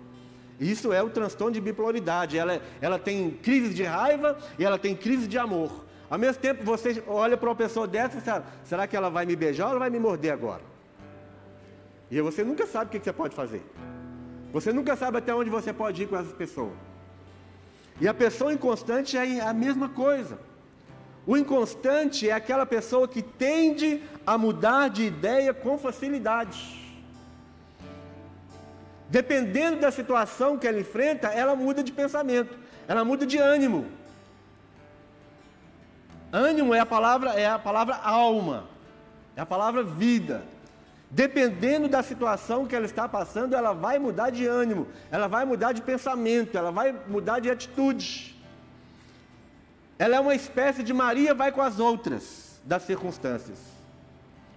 Isso 0.59 0.93
é 0.93 1.03
o 1.03 1.09
transtorno 1.09 1.53
de 1.53 1.61
bipolaridade. 1.61 2.37
Ela, 2.37 2.61
ela 2.79 2.97
tem 2.97 3.31
crise 3.31 3.73
de 3.73 3.83
raiva 3.83 4.37
e 4.57 4.63
ela 4.63 4.77
tem 4.77 4.95
crise 4.95 5.27
de 5.27 5.37
amor. 5.37 5.83
Ao 6.09 6.17
mesmo 6.17 6.41
tempo, 6.41 6.63
você 6.63 7.03
olha 7.07 7.35
para 7.35 7.49
uma 7.49 7.55
pessoa 7.55 7.87
dessa 7.87 8.17
e 8.17 8.21
fala, 8.21 8.45
será 8.63 8.87
que 8.87 8.95
ela 8.95 9.09
vai 9.09 9.25
me 9.25 9.35
beijar 9.35 9.65
ou 9.65 9.71
ela 9.71 9.79
vai 9.79 9.89
me 9.89 9.99
morder 9.99 10.31
agora? 10.31 10.61
E 12.09 12.21
você 12.21 12.43
nunca 12.43 12.65
sabe 12.67 12.85
o 12.85 12.99
que 12.99 13.03
você 13.03 13.11
pode 13.11 13.35
fazer. 13.35 13.63
Você 14.53 14.71
nunca 14.71 14.95
sabe 14.95 15.17
até 15.17 15.33
onde 15.33 15.49
você 15.49 15.73
pode 15.73 16.03
ir 16.03 16.07
com 16.07 16.15
essas 16.15 16.33
pessoas. 16.33 16.73
E 17.99 18.07
a 18.07 18.13
pessoa 18.13 18.53
inconstante 18.53 19.17
é 19.17 19.41
a 19.41 19.53
mesma 19.53 19.89
coisa. 19.89 20.37
O 21.27 21.35
inconstante 21.35 22.29
é 22.29 22.33
aquela 22.33 22.65
pessoa 22.65 23.07
que 23.07 23.21
tende 23.21 24.03
a 24.25 24.37
mudar 24.37 24.89
de 24.89 25.03
ideia 25.03 25.53
com 25.53 25.77
facilidade. 25.77 26.83
Dependendo 29.09 29.79
da 29.79 29.91
situação 29.91 30.57
que 30.57 30.67
ela 30.67 30.79
enfrenta, 30.79 31.27
ela 31.27 31.55
muda 31.55 31.83
de 31.83 31.91
pensamento, 31.91 32.57
ela 32.87 33.03
muda 33.03 33.25
de 33.25 33.37
ânimo. 33.37 33.85
Ânimo 36.31 36.73
é 36.73 36.79
a 36.79 36.85
palavra 36.85 37.31
é 37.31 37.47
a 37.47 37.57
palavra 37.57 37.95
alma, 37.95 38.65
é 39.35 39.41
a 39.41 39.45
palavra 39.45 39.83
vida. 39.83 40.43
Dependendo 41.09 41.87
da 41.87 42.03
situação 42.03 42.65
que 42.65 42.75
ela 42.75 42.85
está 42.85 43.07
passando, 43.07 43.55
ela 43.55 43.73
vai 43.73 43.97
mudar 43.97 44.31
de 44.31 44.45
ânimo, 44.45 44.87
ela 45.09 45.27
vai 45.27 45.45
mudar 45.45 45.71
de 45.71 45.81
pensamento, 45.81 46.57
ela 46.57 46.71
vai 46.71 46.93
mudar 47.07 47.39
de 47.39 47.49
atitude. 47.49 48.34
Ela 49.97 50.17
é 50.17 50.19
uma 50.19 50.35
espécie 50.35 50.83
de 50.83 50.93
Maria 50.93 51.33
vai 51.33 51.51
com 51.51 51.61
as 51.61 51.79
outras 51.79 52.59
das 52.63 52.83
circunstâncias. 52.83 53.59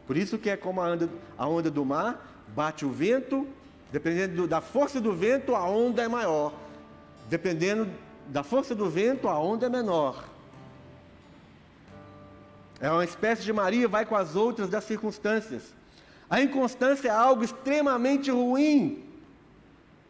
Por 0.07 0.17
isso 0.17 0.39
que 0.39 0.51
é 0.51 0.57
como 0.57 0.81
a 0.81 0.89
onda, 0.91 1.09
a 1.37 1.47
onda 1.47 1.71
do 1.71 1.85
mar, 1.85 2.27
bate 2.49 2.85
o 2.85 2.91
vento, 2.91 3.47
dependendo 3.93 4.35
do, 4.35 4.49
da 4.49 4.61
força 4.61 5.01
do 5.01 5.13
vento, 5.13 5.55
a 5.55 5.65
onda 5.69 6.03
é 6.03 6.09
maior. 6.09 6.53
Dependendo 7.29 7.89
da 8.27 8.43
força 8.43 8.75
do 8.75 8.89
vento, 8.89 9.29
a 9.29 9.39
onda 9.39 9.67
é 9.67 9.69
menor. 9.69 10.25
É 12.81 12.91
uma 12.91 13.05
espécie 13.05 13.43
de 13.43 13.53
Maria 13.53 13.87
vai 13.89 14.07
com 14.07 14.17
as 14.17 14.35
outras 14.35 14.69
das 14.69 14.85
circunstâncias. 14.85 15.75
A 16.31 16.41
inconstância 16.41 17.09
é 17.09 17.13
algo 17.13 17.43
extremamente 17.43 18.31
ruim, 18.31 19.05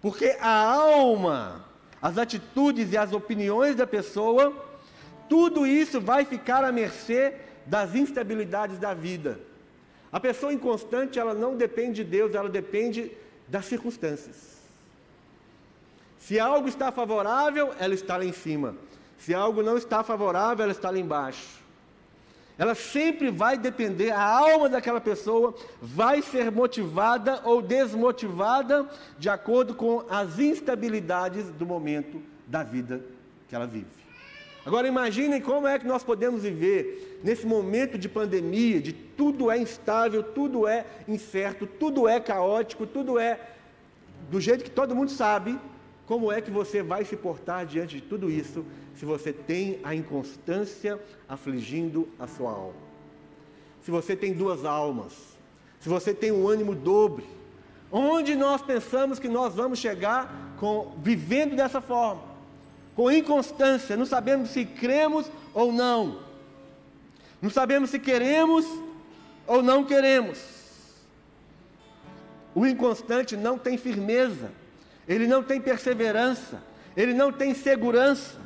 porque 0.01 0.37
a 0.41 0.73
alma, 0.73 1.65
as 2.03 2.19
atitudes 2.19 2.93
e 2.93 2.97
as 2.97 3.13
opiniões 3.13 3.77
da 3.77 3.87
pessoa, 3.87 4.53
tudo 5.29 5.67
isso 5.67 6.01
vai 6.01 6.25
ficar 6.25 6.65
à 6.65 6.73
mercê 6.73 7.35
das 7.67 7.95
instabilidades 7.95 8.79
da 8.79 8.95
vida. 8.95 9.39
A 10.11 10.19
pessoa 10.19 10.53
inconstante, 10.53 11.19
ela 11.19 11.35
não 11.35 11.57
depende 11.57 12.03
de 12.03 12.11
Deus, 12.11 12.35
ela 12.35 12.49
depende 12.49 13.13
das 13.47 13.67
circunstâncias. 13.67 14.59
Se 16.19 16.39
algo 16.39 16.69
está 16.69 16.91
favorável, 16.91 17.75
ela 17.79 17.95
está 17.95 18.17
lá 18.17 18.25
em 18.25 18.33
cima. 18.33 18.75
Se 19.19 19.35
algo 19.35 19.63
não 19.63 19.77
está 19.77 20.03
favorável, 20.03 20.63
ela 20.65 20.73
está 20.73 20.91
lá 20.91 20.99
embaixo. 20.99 21.59
Ela 22.57 22.75
sempre 22.75 23.31
vai 23.31 23.57
depender, 23.57 24.11
a 24.11 24.21
alma 24.21 24.69
daquela 24.69 25.01
pessoa 25.01 25.55
vai 25.81 26.21
ser 26.23 26.51
motivada 26.51 27.41
ou 27.45 27.63
desmotivada 27.63 28.89
de 29.17 29.29
acordo 29.29 29.75
com 29.75 30.05
as 30.11 30.41
instabilidades 30.41 31.51
do 31.53 31.65
momento 31.65 32.21
da 32.49 32.65
vida 32.65 33.01
que 33.49 33.55
ela 33.55 33.67
vive. 33.67 33.87
Agora 34.69 34.87
imaginem 34.87 35.41
como 35.41 35.67
é 35.67 35.79
que 35.79 35.87
nós 35.87 36.05
podemos 36.05 36.43
viver 36.43 37.19
nesse 37.25 37.47
momento 37.47 37.97
de 37.97 38.07
pandemia, 38.07 38.83
de 38.83 38.93
tudo 38.93 39.51
é 39.51 39.57
instável, 39.57 40.23
tudo 40.23 40.69
é 40.69 40.85
incerto, 41.09 41.67
tudo 41.67 42.07
é 42.07 42.21
caótico, 42.21 42.87
tudo 42.87 43.19
é 43.19 43.41
do 44.31 44.39
jeito 44.39 44.63
que 44.63 44.71
todo 44.71 44.95
mundo 44.95 45.11
sabe, 45.11 45.59
como 46.05 46.31
é 46.31 46.43
que 46.43 46.51
você 46.51 46.83
vai 46.83 47.03
se 47.07 47.17
portar 47.17 47.65
diante 47.65 47.97
de 47.97 48.03
tudo 48.03 48.31
isso 48.31 48.63
se 48.95 49.07
você 49.07 49.33
tem 49.33 49.81
a 49.83 49.95
inconstância 49.95 51.01
afligindo 51.27 52.07
a 52.19 52.27
sua 52.27 52.51
alma? 52.51 52.83
Se 53.81 53.91
você 53.91 54.15
tem 54.15 54.35
duas 54.35 54.67
almas, 54.67 55.15
se 55.81 55.89
você 55.89 56.13
tem 56.13 56.31
um 56.31 56.47
ânimo 56.47 56.75
dobre, 56.75 57.25
onde 57.91 58.35
nós 58.35 58.61
pensamos 58.61 59.19
que 59.19 59.29
nós 59.29 59.55
vamos 59.55 59.79
chegar 59.79 60.55
com 60.59 60.95
vivendo 60.99 61.57
dessa 61.57 61.81
forma, 61.81 62.28
com 62.99 63.13
inconstância, 63.13 63.97
não 63.97 64.05
sabemos 64.05 64.51
se 64.51 64.65
cremos 64.65 65.31
ou 65.55 65.73
não, 65.73 66.21
não 67.41 67.49
sabemos 67.49 67.91
se 67.91 67.99
queremos 68.01 68.67
ou 69.47 69.63
não 69.63 69.85
queremos. 69.85 70.39
O 72.53 72.67
inconstante 72.67 73.37
não 73.37 73.57
tem 73.57 73.79
firmeza 73.79 74.51
ele 75.09 75.27
não 75.27 75.43
tem 75.43 75.59
perseverança, 75.59 76.63
ele 76.95 77.15
não 77.15 77.33
tem 77.33 77.55
segurança. 77.55 78.37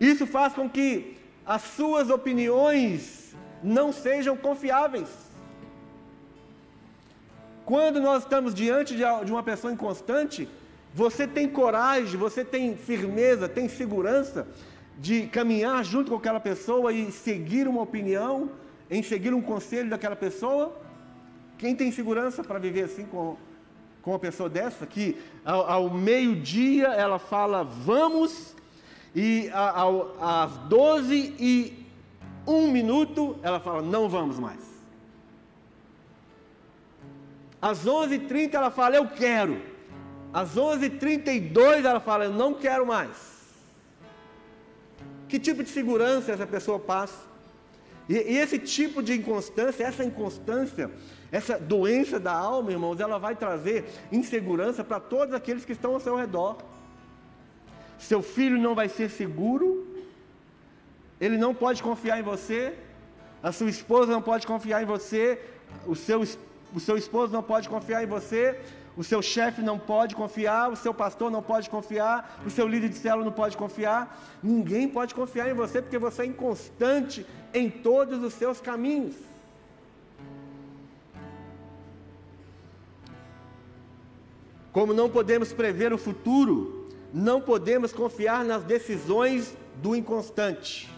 Isso 0.00 0.26
faz 0.26 0.54
com 0.54 0.68
que 0.68 1.18
as 1.44 1.60
suas 1.60 2.08
opiniões 2.08 3.34
não 3.62 3.92
sejam 3.92 4.34
confiáveis. 4.36 5.10
Quando 7.66 8.00
nós 8.00 8.22
estamos 8.22 8.54
diante 8.54 8.96
de 8.96 9.32
uma 9.32 9.42
pessoa 9.42 9.72
inconstante, 9.72 10.48
você 10.94 11.26
tem 11.26 11.48
coragem, 11.48 12.16
você 12.16 12.44
tem 12.44 12.76
firmeza, 12.76 13.48
tem 13.48 13.68
segurança 13.68 14.46
de 14.96 15.26
caminhar 15.26 15.84
junto 15.84 16.12
com 16.12 16.16
aquela 16.16 16.38
pessoa 16.38 16.92
e 16.92 17.10
seguir 17.10 17.66
uma 17.66 17.82
opinião, 17.82 18.48
em 18.88 19.02
seguir 19.02 19.34
um 19.34 19.42
conselho 19.42 19.90
daquela 19.90 20.14
pessoa? 20.14 20.80
Quem 21.58 21.74
tem 21.74 21.90
segurança 21.90 22.44
para 22.44 22.60
viver 22.60 22.84
assim 22.84 23.04
com, 23.06 23.36
com 24.02 24.12
uma 24.12 24.20
pessoa 24.20 24.48
dessa 24.48 24.86
que 24.86 25.16
ao, 25.44 25.68
ao 25.68 25.90
meio-dia 25.90 26.86
ela 26.86 27.18
fala 27.18 27.64
vamos 27.64 28.54
e 29.12 29.50
ao, 29.52 30.16
às 30.20 30.56
12 30.68 31.34
e 31.40 31.86
um 32.46 32.70
minuto 32.70 33.36
ela 33.42 33.58
fala 33.58 33.82
não 33.82 34.08
vamos 34.08 34.38
mais. 34.38 34.60
Às 37.60 37.84
11h30 37.84 38.54
ela 38.54 38.70
fala 38.70 38.94
eu 38.94 39.08
quero. 39.08 39.73
Às 40.34 40.56
11h32 40.56 41.84
ela 41.84 42.00
fala 42.00 42.24
eu 42.24 42.32
não 42.32 42.54
quero 42.54 42.84
mais. 42.84 43.34
Que 45.28 45.38
tipo 45.38 45.62
de 45.62 45.70
segurança 45.70 46.32
essa 46.32 46.44
pessoa 46.44 46.76
passa? 46.76 47.22
E, 48.08 48.14
e 48.14 48.38
esse 48.38 48.58
tipo 48.58 49.00
de 49.00 49.14
inconstância, 49.14 49.84
essa 49.84 50.02
inconstância, 50.02 50.90
essa 51.30 51.56
doença 51.56 52.18
da 52.18 52.32
alma, 52.32 52.72
irmãos, 52.72 52.98
ela 52.98 53.16
vai 53.16 53.36
trazer 53.36 53.84
insegurança 54.10 54.82
para 54.82 54.98
todos 54.98 55.32
aqueles 55.32 55.64
que 55.64 55.70
estão 55.70 55.94
ao 55.94 56.00
seu 56.00 56.16
redor. 56.16 56.56
Seu 57.96 58.20
filho 58.20 58.58
não 58.58 58.74
vai 58.74 58.88
ser 58.88 59.08
seguro, 59.10 59.86
ele 61.20 61.38
não 61.38 61.54
pode 61.54 61.80
confiar 61.80 62.18
em 62.18 62.22
você, 62.24 62.74
a 63.40 63.52
sua 63.52 63.70
esposa 63.70 64.10
não 64.10 64.20
pode 64.20 64.48
confiar 64.48 64.82
em 64.82 64.86
você, 64.86 65.40
o 65.86 65.94
seu, 65.94 66.22
o 66.74 66.80
seu 66.80 66.96
esposo 66.96 67.32
não 67.32 67.42
pode 67.42 67.68
confiar 67.68 68.02
em 68.02 68.06
você, 68.06 68.60
o 68.96 69.02
seu 69.02 69.20
chefe 69.20 69.60
não 69.60 69.78
pode 69.78 70.14
confiar, 70.14 70.70
o 70.70 70.76
seu 70.76 70.94
pastor 70.94 71.30
não 71.30 71.42
pode 71.42 71.68
confiar, 71.68 72.42
o 72.46 72.50
seu 72.50 72.66
líder 72.68 72.88
de 72.88 72.96
célula 72.96 73.24
não 73.24 73.32
pode 73.32 73.56
confiar, 73.56 74.20
ninguém 74.42 74.88
pode 74.88 75.14
confiar 75.14 75.50
em 75.50 75.54
você 75.54 75.82
porque 75.82 75.98
você 75.98 76.22
é 76.22 76.26
inconstante 76.26 77.26
em 77.52 77.68
todos 77.68 78.22
os 78.22 78.34
seus 78.34 78.60
caminhos. 78.60 79.16
Como 84.72 84.92
não 84.92 85.08
podemos 85.08 85.52
prever 85.52 85.92
o 85.92 85.98
futuro, 85.98 86.88
não 87.12 87.40
podemos 87.40 87.92
confiar 87.92 88.44
nas 88.44 88.64
decisões 88.64 89.56
do 89.76 89.94
inconstante. 89.94 90.90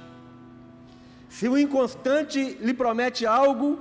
Se 1.28 1.48
o 1.48 1.58
inconstante 1.58 2.56
lhe 2.60 2.72
promete 2.72 3.26
algo 3.26 3.78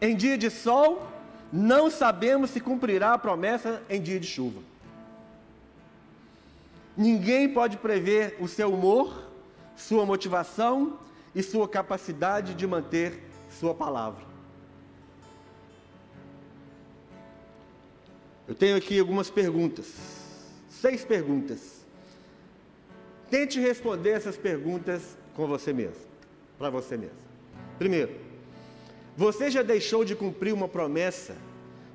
em 0.00 0.14
dia 0.14 0.38
de 0.38 0.50
sol, 0.50 1.11
não 1.52 1.90
sabemos 1.90 2.50
se 2.50 2.60
cumprirá 2.60 3.12
a 3.12 3.18
promessa 3.18 3.82
em 3.90 4.00
dia 4.00 4.18
de 4.18 4.26
chuva. 4.26 4.62
Ninguém 6.96 7.52
pode 7.52 7.76
prever 7.76 8.36
o 8.40 8.48
seu 8.48 8.72
humor, 8.72 9.30
sua 9.76 10.06
motivação 10.06 10.98
e 11.34 11.42
sua 11.42 11.68
capacidade 11.68 12.54
de 12.54 12.66
manter 12.66 13.22
sua 13.50 13.74
palavra. 13.74 14.24
Eu 18.48 18.54
tenho 18.54 18.76
aqui 18.76 18.98
algumas 18.98 19.30
perguntas, 19.30 19.94
seis 20.68 21.04
perguntas. 21.04 21.82
Tente 23.30 23.60
responder 23.60 24.10
essas 24.10 24.36
perguntas 24.36 25.16
com 25.34 25.46
você 25.46 25.72
mesmo, 25.72 26.04
para 26.58 26.68
você 26.68 26.96
mesmo. 26.96 27.16
Primeiro, 27.78 28.21
você 29.16 29.50
já 29.50 29.62
deixou 29.62 30.04
de 30.04 30.14
cumprir 30.16 30.52
uma 30.54 30.68
promessa 30.68 31.36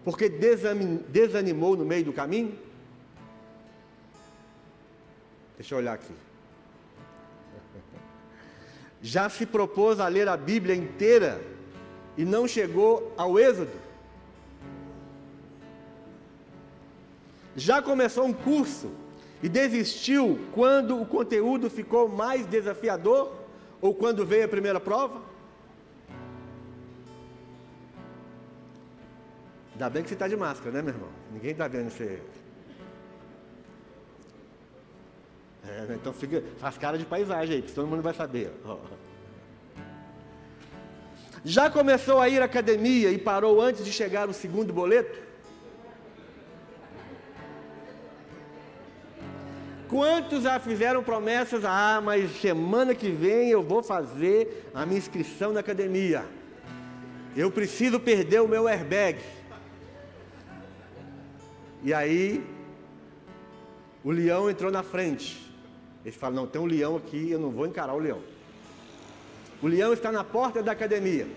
porque 0.03 0.29
desanimou 0.29 1.75
no 1.75 1.83
meio 1.83 2.05
do 2.05 2.13
caminho? 2.13 2.57
Deixa 5.57 5.73
eu 5.73 5.79
olhar 5.79 5.93
aqui. 5.93 6.13
Já 9.01 9.27
se 9.27 9.45
propôs 9.45 9.99
a 9.99 10.07
ler 10.07 10.29
a 10.29 10.37
Bíblia 10.37 10.75
inteira 10.75 11.41
e 12.15 12.23
não 12.23 12.47
chegou 12.47 13.13
ao 13.17 13.37
Êxodo? 13.37 13.71
Já 17.55 17.81
começou 17.81 18.23
um 18.23 18.33
curso 18.33 18.91
e 19.41 19.49
desistiu 19.49 20.39
quando 20.53 21.01
o 21.01 21.05
conteúdo 21.05 21.69
ficou 21.69 22.07
mais 22.07 22.45
desafiador 22.45 23.33
ou 23.81 23.93
quando 23.93 24.25
veio 24.25 24.45
a 24.45 24.47
primeira 24.47 24.79
prova? 24.79 25.26
Ainda 29.77 29.91
bem 29.91 30.01
que 30.01 30.09
você 30.09 30.15
está 30.15 30.27
de 30.27 30.35
máscara, 30.35 30.71
né, 30.71 30.81
meu 30.81 30.91
irmão? 30.91 31.09
Ninguém 31.31 31.51
está 31.51 31.67
vendo 31.67 31.91
você. 31.91 32.19
É, 35.67 35.81
né, 35.81 35.97
então 36.01 36.11
fica, 36.11 36.43
faz 36.57 36.79
cara 36.79 36.97
de 36.97 37.05
paisagem 37.05 37.57
aí, 37.57 37.61
todo 37.61 37.85
mundo 37.85 38.01
vai 38.01 38.15
saber. 38.15 38.51
Já 41.45 41.69
começou 41.69 42.19
a 42.19 42.27
ir 42.27 42.41
à 42.41 42.45
academia 42.45 43.11
e 43.11 43.19
parou 43.19 43.61
antes 43.61 43.85
de 43.85 43.93
chegar 43.93 44.27
o 44.27 44.33
segundo 44.33 44.73
boleto? 44.73 45.19
Quantos 49.87 50.41
já 50.41 50.59
fizeram 50.59 51.03
promessas? 51.03 51.63
Ah, 51.63 52.01
mas 52.03 52.41
semana 52.41 52.95
que 52.95 53.11
vem 53.11 53.51
eu 53.51 53.61
vou 53.61 53.83
fazer 53.83 54.71
a 54.73 54.87
minha 54.87 54.97
inscrição 54.97 55.53
na 55.53 55.59
academia. 55.59 56.25
Eu 57.35 57.51
preciso 57.51 57.99
perder 57.99 58.41
o 58.41 58.47
meu 58.47 58.67
airbag. 58.67 59.36
E 61.83 61.93
aí, 61.93 62.43
o 64.03 64.11
leão 64.11 64.49
entrou 64.49 64.71
na 64.71 64.83
frente. 64.83 65.51
Ele 66.03 66.15
fala: 66.15 66.35
Não, 66.35 66.47
tem 66.47 66.61
um 66.61 66.65
leão 66.65 66.95
aqui, 66.95 67.31
eu 67.31 67.39
não 67.39 67.51
vou 67.51 67.65
encarar 67.65 67.93
o 67.93 67.99
leão. 67.99 68.21
O 69.61 69.67
leão 69.67 69.93
está 69.93 70.11
na 70.11 70.23
porta 70.23 70.61
da 70.61 70.71
academia. 70.71 71.27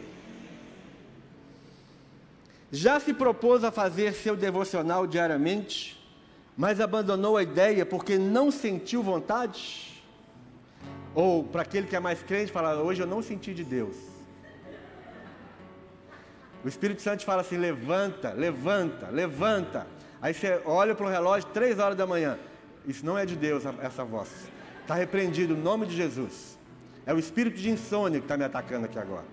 Já 2.72 3.00
se 3.00 3.12
propôs 3.12 3.64
a 3.64 3.70
fazer 3.70 4.14
seu 4.14 4.36
devocional 4.36 5.06
diariamente? 5.06 6.00
mas 6.60 6.78
abandonou 6.78 7.38
a 7.38 7.42
ideia 7.42 7.86
porque 7.86 8.18
não 8.18 8.50
sentiu 8.50 9.02
vontade? 9.02 10.04
Ou 11.14 11.42
para 11.42 11.62
aquele 11.62 11.86
que 11.86 11.96
é 11.96 12.00
mais 12.00 12.22
crente, 12.22 12.52
fala: 12.52 12.74
Hoje 12.82 13.02
eu 13.02 13.06
não 13.06 13.22
senti 13.22 13.54
de 13.54 13.64
Deus. 13.64 13.96
O 16.62 16.68
Espírito 16.68 17.00
Santo 17.00 17.24
fala 17.24 17.40
assim: 17.40 17.56
Levanta, 17.56 18.32
levanta, 18.32 19.08
levanta. 19.08 19.86
Aí 20.22 20.34
você 20.34 20.60
olha 20.64 20.94
para 20.94 21.06
o 21.06 21.08
relógio, 21.08 21.48
três 21.52 21.78
horas 21.78 21.96
da 21.96 22.06
manhã. 22.06 22.38
Isso 22.86 23.04
não 23.04 23.16
é 23.16 23.24
de 23.24 23.36
Deus, 23.36 23.64
essa 23.80 24.04
voz. 24.04 24.28
Está 24.82 24.94
repreendido 24.94 25.56
no 25.56 25.62
nome 25.62 25.86
de 25.86 25.96
Jesus. 25.96 26.58
É 27.06 27.14
o 27.14 27.18
espírito 27.18 27.56
de 27.56 27.70
insônia 27.70 28.20
que 28.20 28.24
está 28.24 28.36
me 28.36 28.44
atacando 28.44 28.86
aqui 28.86 28.98
agora. 28.98 29.24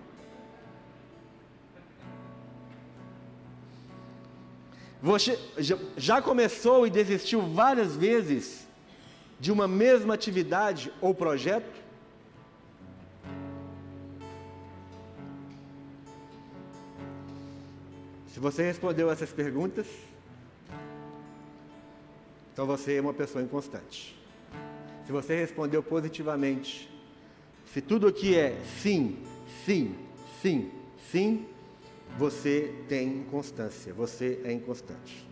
Você 5.02 5.38
já 5.95 6.21
começou 6.21 6.88
e 6.88 6.89
desistiu 6.89 7.41
várias 7.54 7.95
vezes 7.95 8.67
de 9.39 9.52
uma 9.52 9.67
mesma 9.67 10.13
atividade 10.13 10.91
ou 11.00 11.13
projeto? 11.13 11.86
Se 18.34 18.39
você 18.39 18.63
respondeu 18.63 19.12
essas 19.12 19.32
perguntas, 19.32 19.88
então 22.57 22.65
você 22.65 22.95
é 22.95 23.01
uma 23.01 23.13
pessoa 23.13 23.43
inconstante. 23.43 24.17
Se 25.05 25.11
você 25.11 25.35
respondeu 25.35 25.83
positivamente, 25.83 26.89
se 27.71 27.81
tudo 27.81 28.07
aqui 28.07 28.35
é 28.35 28.59
sim, 28.81 29.19
sim, 29.63 29.95
sim, 30.41 30.71
sim, 31.11 31.45
você 32.17 32.73
tem 32.89 33.09
inconstância, 33.09 33.93
você 33.93 34.41
é 34.43 34.51
inconstante. 34.51 35.23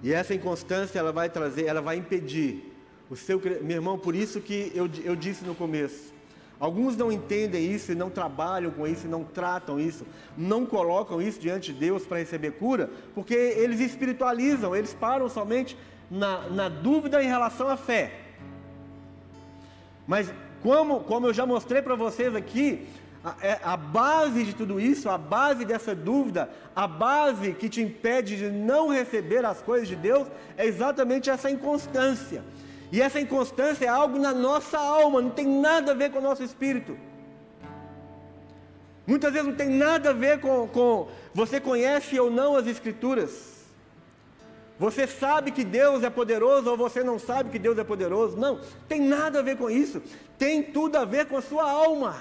E 0.00 0.12
essa 0.12 0.32
inconstância 0.32 0.96
ela 0.96 1.10
vai 1.10 1.28
trazer, 1.28 1.64
ela 1.64 1.82
vai 1.82 1.96
impedir 1.96 2.72
o 3.10 3.16
seu 3.16 3.40
meu 3.40 3.78
irmão, 3.78 3.98
por 3.98 4.14
isso 4.14 4.40
que 4.40 4.70
eu, 4.72 4.88
eu 5.02 5.16
disse 5.16 5.44
no 5.44 5.56
começo. 5.56 6.14
Alguns 6.58 6.96
não 6.96 7.12
entendem 7.12 7.70
isso 7.70 7.92
e 7.92 7.94
não 7.94 8.08
trabalham 8.08 8.70
com 8.70 8.86
isso 8.86 9.06
não 9.06 9.22
tratam 9.24 9.78
isso, 9.78 10.06
não 10.36 10.64
colocam 10.64 11.20
isso 11.20 11.38
diante 11.38 11.72
de 11.72 11.78
Deus 11.78 12.06
para 12.06 12.18
receber 12.18 12.52
cura, 12.52 12.90
porque 13.14 13.34
eles 13.34 13.78
espiritualizam, 13.80 14.74
eles 14.74 14.94
param 14.94 15.28
somente 15.28 15.76
na, 16.10 16.48
na 16.48 16.68
dúvida 16.68 17.22
em 17.22 17.26
relação 17.26 17.68
à 17.68 17.76
fé. 17.76 18.20
Mas 20.06 20.32
como, 20.62 21.00
como 21.00 21.26
eu 21.26 21.34
já 21.34 21.44
mostrei 21.44 21.82
para 21.82 21.94
vocês 21.94 22.34
aqui, 22.34 22.86
a, 23.22 23.34
é, 23.42 23.60
a 23.62 23.76
base 23.76 24.44
de 24.44 24.54
tudo 24.54 24.80
isso, 24.80 25.10
a 25.10 25.18
base 25.18 25.64
dessa 25.64 25.94
dúvida, 25.94 26.48
a 26.74 26.86
base 26.86 27.52
que 27.52 27.68
te 27.68 27.82
impede 27.82 28.36
de 28.36 28.50
não 28.50 28.88
receber 28.88 29.44
as 29.44 29.60
coisas 29.60 29.88
de 29.88 29.96
Deus, 29.96 30.28
é 30.56 30.64
exatamente 30.64 31.28
essa 31.28 31.50
inconstância. 31.50 32.42
E 32.92 33.02
essa 33.02 33.20
inconstância 33.20 33.86
é 33.86 33.88
algo 33.88 34.18
na 34.18 34.32
nossa 34.32 34.78
alma, 34.78 35.20
não 35.20 35.30
tem 35.30 35.46
nada 35.46 35.92
a 35.92 35.94
ver 35.94 36.10
com 36.10 36.18
o 36.18 36.22
nosso 36.22 36.42
espírito. 36.42 36.96
Muitas 39.06 39.32
vezes 39.32 39.48
não 39.48 39.54
tem 39.54 39.68
nada 39.68 40.10
a 40.10 40.12
ver 40.12 40.40
com, 40.40 40.66
com 40.68 41.08
você 41.32 41.60
conhece 41.60 42.18
ou 42.18 42.30
não 42.30 42.56
as 42.56 42.66
Escrituras. 42.66 43.56
Você 44.78 45.06
sabe 45.06 45.52
que 45.52 45.64
Deus 45.64 46.02
é 46.02 46.10
poderoso 46.10 46.70
ou 46.70 46.76
você 46.76 47.02
não 47.02 47.18
sabe 47.18 47.50
que 47.50 47.58
Deus 47.58 47.78
é 47.78 47.84
poderoso. 47.84 48.36
Não, 48.36 48.60
tem 48.86 49.00
nada 49.00 49.38
a 49.38 49.42
ver 49.42 49.56
com 49.56 49.70
isso. 49.70 50.02
Tem 50.36 50.62
tudo 50.62 50.96
a 50.96 51.04
ver 51.04 51.26
com 51.26 51.36
a 51.36 51.42
sua 51.42 51.70
alma. 51.70 52.16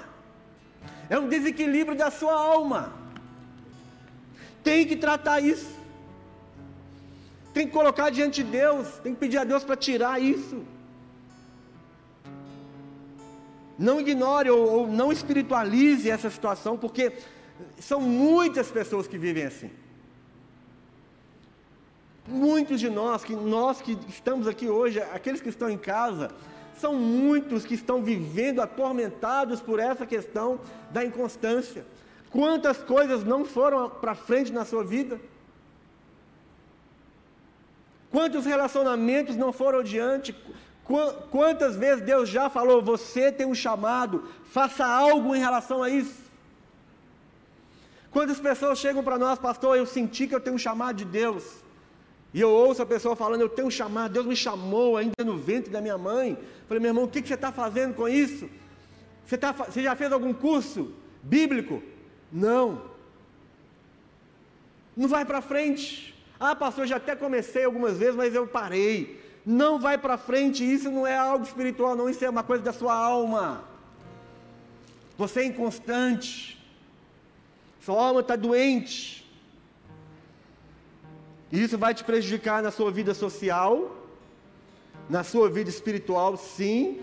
É 1.10 1.20
um 1.20 1.28
desequilíbrio 1.28 1.98
da 1.98 2.10
sua 2.10 2.34
alma. 2.34 2.94
Tem 4.64 4.86
que 4.86 4.96
tratar 4.96 5.42
isso. 5.42 5.85
Tem 7.56 7.66
que 7.66 7.72
colocar 7.72 8.10
diante 8.10 8.44
de 8.44 8.52
Deus. 8.52 8.86
Tem 9.02 9.14
que 9.14 9.20
pedir 9.22 9.38
a 9.38 9.46
Deus 9.46 9.64
para 9.64 9.78
tirar 9.78 10.22
isso. 10.22 10.62
Não 13.80 14.02
ignore 14.02 14.50
ou, 14.50 14.70
ou 14.70 14.88
não 14.88 15.10
espiritualize 15.10 16.10
essa 16.10 16.30
situação, 16.30 16.78
porque 16.78 17.14
são 17.80 18.02
muitas 18.02 18.68
pessoas 18.70 19.08
que 19.08 19.18
vivem 19.18 19.46
assim. 19.46 19.72
Muitos 22.28 22.78
de 22.78 22.90
nós, 22.90 23.24
que 23.24 23.34
nós 23.34 23.82
que 23.82 23.98
estamos 24.10 24.50
aqui 24.50 24.68
hoje, 24.68 25.00
aqueles 25.00 25.40
que 25.40 25.48
estão 25.48 25.70
em 25.70 25.78
casa, 25.78 26.32
são 26.78 26.94
muitos 26.94 27.66
que 27.66 27.76
estão 27.76 28.04
vivendo 28.04 28.60
atormentados 28.62 29.62
por 29.62 29.80
essa 29.80 30.06
questão 30.06 30.60
da 30.92 31.06
inconstância. 31.06 31.86
Quantas 32.30 32.84
coisas 32.84 33.24
não 33.24 33.46
foram 33.46 33.90
para 33.90 34.14
frente 34.14 34.52
na 34.52 34.66
sua 34.66 34.84
vida? 34.84 35.22
Quantos 38.16 38.46
relacionamentos 38.46 39.36
não 39.36 39.52
foram 39.52 39.80
adiante? 39.80 40.34
Quantas 41.30 41.76
vezes 41.76 42.02
Deus 42.02 42.30
já 42.30 42.50
falou, 42.50 42.82
você 42.82 43.30
tem 43.30 43.46
um 43.46 43.54
chamado, 43.54 44.24
faça 44.46 44.86
algo 44.86 45.36
em 45.36 45.40
relação 45.40 45.84
a 45.84 45.90
isso? 45.90 46.22
Quantas 48.10 48.40
pessoas 48.40 48.80
chegam 48.80 49.04
para 49.04 49.18
nós, 49.18 49.38
pastor, 49.38 49.76
eu 49.76 49.86
senti 49.86 50.28
que 50.30 50.34
eu 50.34 50.40
tenho 50.40 50.56
um 50.56 50.66
chamado 50.68 50.96
de 50.96 51.04
Deus. 51.04 51.44
E 52.34 52.40
eu 52.40 52.50
ouço 52.50 52.82
a 52.82 52.86
pessoa 52.86 53.18
falando, 53.18 53.42
eu 53.42 53.50
tenho 53.50 53.68
um 53.68 53.78
chamado, 53.82 54.14
Deus 54.14 54.26
me 54.26 54.38
chamou 54.46 54.96
ainda 54.96 55.22
no 55.26 55.38
ventre 55.38 55.70
da 55.70 55.82
minha 55.82 55.98
mãe. 55.98 56.38
Falei, 56.70 56.80
meu 56.80 56.92
irmão, 56.92 57.04
o 57.04 57.10
que, 57.10 57.22
que 57.22 57.28
você 57.28 57.34
está 57.34 57.52
fazendo 57.52 57.96
com 57.96 58.08
isso? 58.08 58.50
Você, 59.26 59.38
tá, 59.38 59.52
você 59.52 59.84
já 59.84 59.94
fez 59.94 60.10
algum 60.14 60.34
curso 60.34 60.94
bíblico? 61.22 61.84
Não. 62.32 62.82
Não 64.96 65.10
vai 65.10 65.26
para 65.26 65.42
frente. 65.42 66.15
Ah, 66.40 66.56
pastor, 66.56 66.86
já 66.86 66.98
até 66.98 67.16
comecei 67.16 67.64
algumas 67.64 67.98
vezes, 67.98 68.16
mas 68.16 68.36
eu 68.36 68.46
parei. 68.46 69.24
Não 69.46 69.80
vai 69.80 69.98
para 69.98 70.18
frente, 70.18 70.64
isso 70.64 70.90
não 70.90 71.06
é 71.06 71.18
algo 71.18 71.46
espiritual, 71.46 71.96
não, 71.96 72.10
isso 72.10 72.26
é 72.26 72.30
uma 72.30 72.44
coisa 72.44 72.64
da 72.64 72.74
sua 72.74 72.96
alma. 72.96 73.64
Você 75.18 75.42
é 75.42 75.46
inconstante. 75.46 76.62
Sua 77.80 78.04
alma 78.04 78.22
está 78.22 78.36
doente. 78.36 79.24
Isso 81.52 81.78
vai 81.78 81.94
te 81.94 82.04
prejudicar 82.04 82.64
na 82.64 82.72
sua 82.72 82.92
vida 82.92 83.14
social, 83.14 83.96
na 85.10 85.24
sua 85.24 85.50
vida 85.50 85.70
espiritual, 85.70 86.36
sim. 86.36 87.00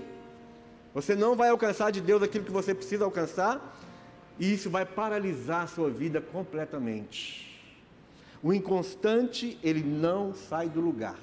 Você 0.92 1.14
não 1.14 1.37
vai 1.37 1.49
alcançar 1.49 1.90
de 1.92 2.01
Deus 2.01 2.23
aquilo 2.23 2.45
que 2.45 2.51
você 2.51 2.75
precisa 2.75 3.05
alcançar, 3.05 3.79
e 4.38 4.53
isso 4.53 4.68
vai 4.68 4.85
paralisar 4.85 5.62
a 5.62 5.66
sua 5.68 5.88
vida 5.88 6.21
completamente. 6.21 7.52
O 8.42 8.52
inconstante, 8.52 9.59
ele 9.62 9.83
não 9.83 10.35
sai 10.35 10.68
do 10.68 10.81
lugar. 10.81 11.16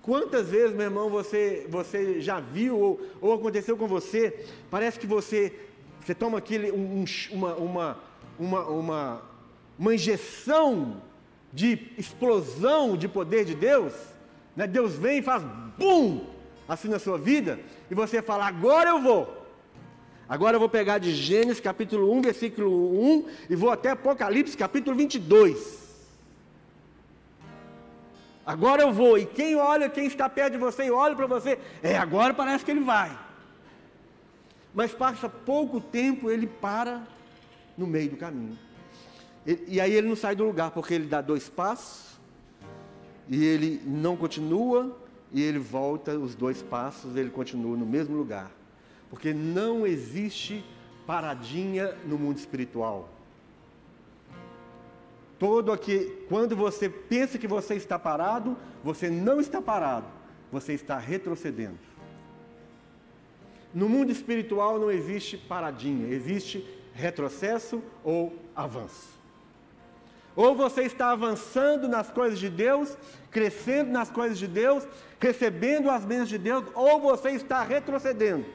Quantas 0.00 0.48
vezes, 0.48 0.74
meu 0.74 0.84
irmão, 0.84 1.10
você, 1.10 1.66
você 1.68 2.20
já 2.20 2.40
viu 2.40 2.78
ou, 2.78 3.00
ou 3.20 3.34
aconteceu 3.34 3.76
com 3.76 3.86
você? 3.86 4.46
Parece 4.70 4.98
que 4.98 5.06
você, 5.06 5.52
você 6.00 6.14
toma 6.14 6.38
aquele, 6.38 6.70
um, 6.70 7.04
uma, 7.32 7.54
uma, 7.56 7.98
uma, 8.38 8.64
uma, 8.68 9.22
uma 9.78 9.94
injeção 9.94 11.02
de 11.52 11.92
explosão 11.98 12.96
de 12.96 13.08
poder 13.08 13.44
de 13.44 13.54
Deus. 13.54 13.92
Né? 14.54 14.66
Deus 14.66 14.94
vem 14.94 15.18
e 15.18 15.22
faz 15.22 15.42
BUM! 15.76 16.24
Assim 16.68 16.88
na 16.88 16.98
sua 16.98 17.16
vida, 17.16 17.60
e 17.88 17.94
você 17.94 18.20
fala, 18.20 18.46
agora 18.46 18.90
eu 18.90 19.00
vou. 19.00 19.35
Agora 20.28 20.56
eu 20.56 20.60
vou 20.60 20.68
pegar 20.68 20.98
de 20.98 21.14
Gênesis 21.14 21.60
capítulo 21.60 22.12
1, 22.12 22.22
versículo 22.22 23.00
1, 23.00 23.26
e 23.48 23.54
vou 23.54 23.70
até 23.70 23.90
Apocalipse 23.90 24.56
capítulo 24.56 24.96
22. 24.96 25.86
Agora 28.44 28.82
eu 28.82 28.92
vou, 28.92 29.16
e 29.18 29.24
quem 29.24 29.54
olha, 29.54 29.88
quem 29.88 30.06
está 30.06 30.28
perto 30.28 30.52
de 30.52 30.58
você 30.58 30.86
e 30.86 30.90
olha 30.90 31.14
para 31.14 31.26
você, 31.26 31.58
é 31.82 31.96
agora 31.96 32.34
parece 32.34 32.64
que 32.64 32.70
ele 32.70 32.80
vai. 32.80 33.16
Mas 34.74 34.92
passa 34.92 35.28
pouco 35.28 35.80
tempo, 35.80 36.30
ele 36.30 36.46
para 36.46 37.02
no 37.78 37.86
meio 37.86 38.10
do 38.10 38.16
caminho. 38.16 38.58
E, 39.46 39.64
e 39.68 39.80
aí 39.80 39.92
ele 39.92 40.08
não 40.08 40.16
sai 40.16 40.34
do 40.34 40.44
lugar, 40.44 40.72
porque 40.72 40.94
ele 40.94 41.06
dá 41.06 41.20
dois 41.20 41.48
passos, 41.48 42.18
e 43.28 43.44
ele 43.44 43.80
não 43.84 44.16
continua, 44.16 44.96
e 45.32 45.40
ele 45.40 45.58
volta 45.58 46.18
os 46.18 46.34
dois 46.34 46.62
passos, 46.62 47.16
ele 47.16 47.30
continua 47.30 47.76
no 47.76 47.86
mesmo 47.86 48.16
lugar. 48.16 48.50
Porque 49.10 49.32
não 49.32 49.86
existe 49.86 50.64
paradinha 51.06 51.96
no 52.04 52.18
mundo 52.18 52.38
espiritual. 52.38 53.08
Todo 55.38 55.70
aqui, 55.70 56.24
quando 56.28 56.56
você 56.56 56.88
pensa 56.88 57.38
que 57.38 57.46
você 57.46 57.74
está 57.74 57.98
parado, 57.98 58.56
você 58.82 59.10
não 59.10 59.40
está 59.40 59.60
parado, 59.60 60.06
você 60.50 60.72
está 60.72 60.98
retrocedendo. 60.98 61.78
No 63.74 63.88
mundo 63.88 64.10
espiritual 64.10 64.78
não 64.78 64.90
existe 64.90 65.36
paradinha, 65.36 66.08
existe 66.08 66.66
retrocesso 66.94 67.82
ou 68.02 68.34
avanço. 68.54 69.14
Ou 70.34 70.54
você 70.54 70.82
está 70.82 71.10
avançando 71.10 71.86
nas 71.86 72.10
coisas 72.10 72.38
de 72.38 72.48
Deus, 72.48 72.96
crescendo 73.30 73.90
nas 73.90 74.10
coisas 74.10 74.38
de 74.38 74.46
Deus, 74.46 74.86
recebendo 75.20 75.90
as 75.90 76.04
bênçãos 76.04 76.28
de 76.30 76.38
Deus, 76.38 76.64
ou 76.74 77.00
você 77.00 77.30
está 77.30 77.62
retrocedendo. 77.62 78.46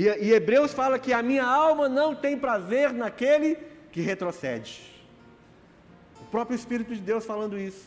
E, 0.00 0.04
e 0.04 0.32
Hebreus 0.32 0.72
fala 0.72 0.98
que 0.98 1.12
a 1.12 1.22
minha 1.22 1.44
alma 1.44 1.86
não 1.86 2.14
tem 2.14 2.34
prazer 2.38 2.90
naquele 2.90 3.58
que 3.92 4.00
retrocede. 4.00 4.80
O 6.22 6.24
próprio 6.24 6.54
Espírito 6.54 6.94
de 6.94 7.02
Deus 7.02 7.26
falando 7.26 7.58
isso. 7.58 7.84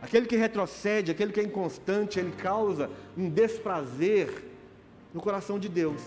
Aquele 0.00 0.26
que 0.26 0.34
retrocede, 0.34 1.10
aquele 1.10 1.30
que 1.30 1.40
é 1.40 1.42
inconstante, 1.42 2.18
ele 2.18 2.32
causa 2.32 2.90
um 3.18 3.28
desprazer 3.28 4.44
no 5.12 5.20
coração 5.20 5.58
de 5.58 5.68
Deus. 5.68 6.00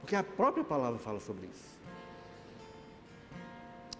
Porque 0.00 0.16
a 0.16 0.24
própria 0.24 0.64
palavra 0.64 0.98
fala 0.98 1.20
sobre 1.20 1.46
isso. 1.46 1.68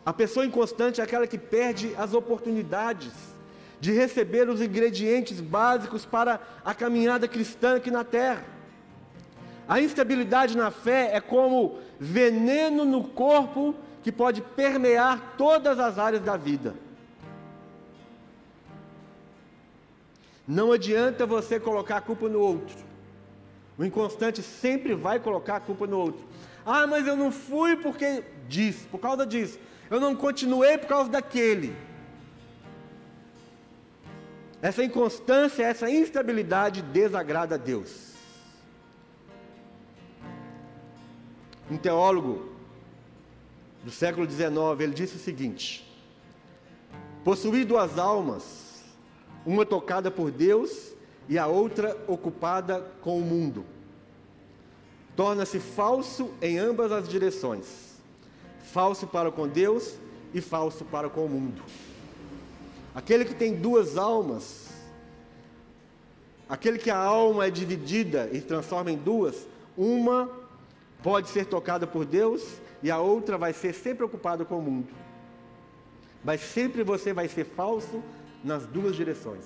A 0.05 0.13
pessoa 0.13 0.45
inconstante 0.45 1.01
é 1.01 1.05
aquela 1.05 1.29
que 1.29 1.39
perde 1.39 1.95
as 1.97 2.15
oportunidades 2.15 3.13
de 3.81 3.93
receber 3.93 4.49
os 4.49 4.61
ingredientes 4.61 5.41
básicos 5.41 6.05
para 6.05 6.41
a 6.65 6.75
caminhada 6.75 7.29
cristã 7.29 7.77
aqui 7.77 7.91
na 7.91 8.05
terra. 8.05 8.45
A 9.69 9.81
instabilidade 9.81 10.57
na 10.57 10.71
fé 10.71 11.11
é 11.13 11.21
como 11.21 11.79
veneno 11.99 12.85
no 12.85 13.05
corpo 13.05 13.75
que 14.03 14.11
pode 14.11 14.41
permear 14.41 15.35
todas 15.37 15.79
as 15.79 15.99
áreas 15.99 16.23
da 16.23 16.37
vida. 16.37 16.75
Não 20.47 20.73
adianta 20.73 21.27
você 21.27 21.61
colocar 21.61 21.99
a 21.99 22.01
culpa 22.01 22.29
no 22.29 22.41
outro. 22.41 22.77
O 23.77 23.85
inconstante 23.85 24.43
sempre 24.43 24.95
vai 24.95 25.21
colocar 25.21 25.57
a 25.57 25.61
culpa 25.61 25.87
no 25.87 25.99
outro. 25.99 26.27
Ah, 26.65 26.87
mas 26.87 27.07
eu 27.07 27.17
não 27.17 27.31
fui 27.31 27.77
porque 27.77 28.25
diz, 28.49 28.87
por 28.91 28.99
causa 28.99 29.27
disso. 29.27 29.59
Eu 29.91 30.01
não 30.01 30.17
continuei 30.17 30.79
por 30.79 30.89
causa 30.89 31.11
daquele. 31.11 31.77
Essa 34.61 34.83
inconstância, 34.83 35.63
essa 35.63 35.89
instabilidade 35.89 36.83
desagrada 36.83 37.55
a 37.55 37.59
Deus. 37.59 38.09
Um 41.71 41.77
teólogo 41.77 42.49
do 43.85 43.91
século 43.91 44.29
XIX, 44.29 44.49
ele 44.81 44.95
disse 44.95 45.17
o 45.17 45.21
seguinte: 45.21 45.89
possuir 47.23 47.65
duas 47.65 47.99
almas, 47.99 48.83
uma 49.47 49.65
tocada 49.65 50.11
por 50.11 50.31
Deus 50.31 50.93
e 51.29 51.39
a 51.39 51.47
outra 51.47 51.97
ocupada 52.09 52.81
com 53.01 53.19
o 53.19 53.23
mundo, 53.23 53.65
torna-se 55.15 55.61
falso 55.61 56.33
em 56.43 56.59
ambas 56.59 56.91
as 56.91 57.09
direções, 57.09 57.97
falso 58.73 59.07
para 59.07 59.31
com 59.31 59.47
Deus 59.47 59.97
e 60.35 60.41
falso 60.41 60.85
para 60.85 61.09
com 61.09 61.27
o 61.27 61.29
mundo. 61.29 61.63
Aquele 62.99 63.25
que 63.25 63.33
tem 63.33 63.55
duas 63.55 63.97
almas, 63.97 64.71
aquele 66.49 66.79
que 66.79 66.91
a 66.91 66.99
alma 66.99 67.47
é 67.47 67.51
dividida 67.51 68.29
e 68.33 68.41
transforma 68.41 68.91
em 68.91 68.97
duas, 68.97 69.47
uma 69.77 70.29
pode 71.01 71.29
ser 71.29 71.47
tocada 71.47 71.87
por 71.87 72.05
Deus 72.05 72.43
e 72.83 72.91
a 72.91 72.99
outra 72.99 73.39
vai 73.39 73.53
ser 73.53 73.73
sempre 73.73 74.05
ocupada 74.05 74.45
com 74.45 74.59
o 74.59 74.63
mundo. 74.63 74.93
Mas 76.25 76.41
sempre 76.41 76.83
você 76.83 77.13
vai 77.13 77.29
ser 77.29 77.45
falso 77.45 78.03
nas 78.43 78.67
duas 78.67 78.97
direções. 78.97 79.45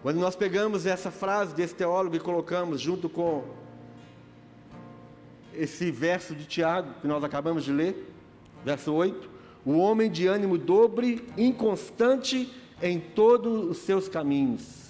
Quando 0.00 0.20
nós 0.20 0.36
pegamos 0.36 0.86
essa 0.86 1.10
frase 1.10 1.56
desse 1.56 1.74
teólogo 1.74 2.14
e 2.14 2.20
colocamos 2.20 2.80
junto 2.80 3.08
com 3.08 3.42
esse 5.52 5.90
verso 5.90 6.36
de 6.36 6.44
Tiago 6.44 6.94
que 7.00 7.08
nós 7.08 7.24
acabamos 7.24 7.64
de 7.64 7.72
ler, 7.72 8.14
verso 8.64 8.92
8, 8.92 9.32
o 9.64 9.78
homem 9.78 10.10
de 10.10 10.26
ânimo 10.26 10.58
dobre, 10.58 11.26
inconstante 11.36 12.52
em 12.80 12.98
todos 12.98 13.70
os 13.70 13.78
seus 13.78 14.08
caminhos. 14.08 14.82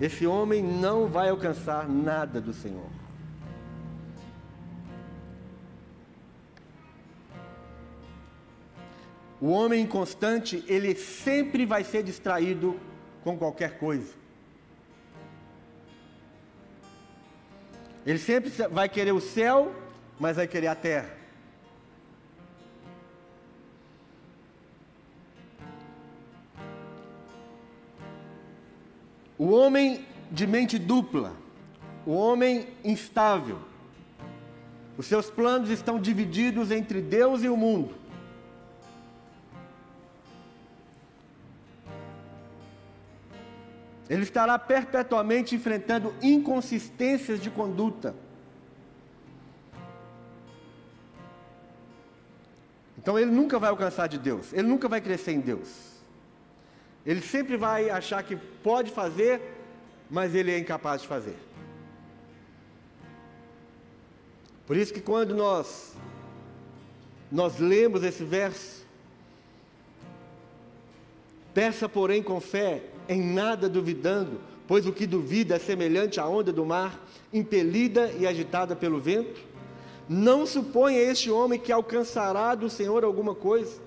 Esse 0.00 0.26
homem 0.26 0.62
não 0.62 1.06
vai 1.06 1.28
alcançar 1.28 1.88
nada 1.88 2.40
do 2.40 2.52
Senhor. 2.52 2.90
O 9.40 9.48
homem 9.48 9.82
inconstante, 9.82 10.64
ele 10.68 10.94
sempre 10.94 11.66
vai 11.66 11.82
ser 11.82 12.04
distraído 12.04 12.78
com 13.24 13.36
qualquer 13.36 13.76
coisa. 13.78 14.12
Ele 18.06 18.18
sempre 18.18 18.50
vai 18.70 18.88
querer 18.88 19.12
o 19.12 19.20
céu, 19.20 19.72
mas 20.18 20.36
vai 20.36 20.46
querer 20.46 20.68
a 20.68 20.76
terra. 20.76 21.21
O 29.42 29.50
homem 29.50 30.06
de 30.30 30.46
mente 30.46 30.78
dupla, 30.78 31.32
o 32.06 32.12
homem 32.12 32.68
instável, 32.84 33.58
os 34.96 35.06
seus 35.06 35.28
planos 35.28 35.68
estão 35.68 36.00
divididos 36.00 36.70
entre 36.70 37.02
Deus 37.02 37.42
e 37.42 37.48
o 37.48 37.56
mundo. 37.56 37.92
Ele 44.08 44.22
estará 44.22 44.56
perpetuamente 44.60 45.56
enfrentando 45.56 46.14
inconsistências 46.22 47.40
de 47.40 47.50
conduta. 47.50 48.14
Então 52.96 53.18
ele 53.18 53.32
nunca 53.32 53.58
vai 53.58 53.70
alcançar 53.70 54.06
de 54.06 54.20
Deus, 54.20 54.52
ele 54.52 54.68
nunca 54.68 54.88
vai 54.88 55.00
crescer 55.00 55.32
em 55.32 55.40
Deus. 55.40 55.91
Ele 57.04 57.20
sempre 57.20 57.56
vai 57.56 57.90
achar 57.90 58.22
que 58.22 58.36
pode 58.36 58.90
fazer, 58.90 59.40
mas 60.10 60.34
ele 60.34 60.52
é 60.52 60.58
incapaz 60.58 61.02
de 61.02 61.08
fazer. 61.08 61.36
Por 64.66 64.76
isso 64.76 64.92
que 64.92 65.00
quando 65.00 65.34
nós 65.34 65.92
nós 67.32 67.58
lemos 67.58 68.04
esse 68.04 68.22
verso, 68.22 68.84
peça 71.54 71.88
porém 71.88 72.22
com 72.22 72.38
fé, 72.40 72.82
em 73.08 73.22
nada 73.22 73.70
duvidando, 73.70 74.38
pois 74.68 74.86
o 74.86 74.92
que 74.92 75.06
duvida 75.06 75.56
é 75.56 75.58
semelhante 75.58 76.20
à 76.20 76.26
onda 76.26 76.52
do 76.52 76.64
mar, 76.66 77.00
impelida 77.32 78.12
e 78.18 78.26
agitada 78.26 78.76
pelo 78.76 79.00
vento. 79.00 79.40
Não 80.06 80.44
suponha 80.44 80.98
este 80.98 81.30
homem 81.30 81.58
que 81.58 81.72
alcançará 81.72 82.54
do 82.54 82.68
Senhor 82.68 83.02
alguma 83.02 83.34
coisa. 83.34 83.80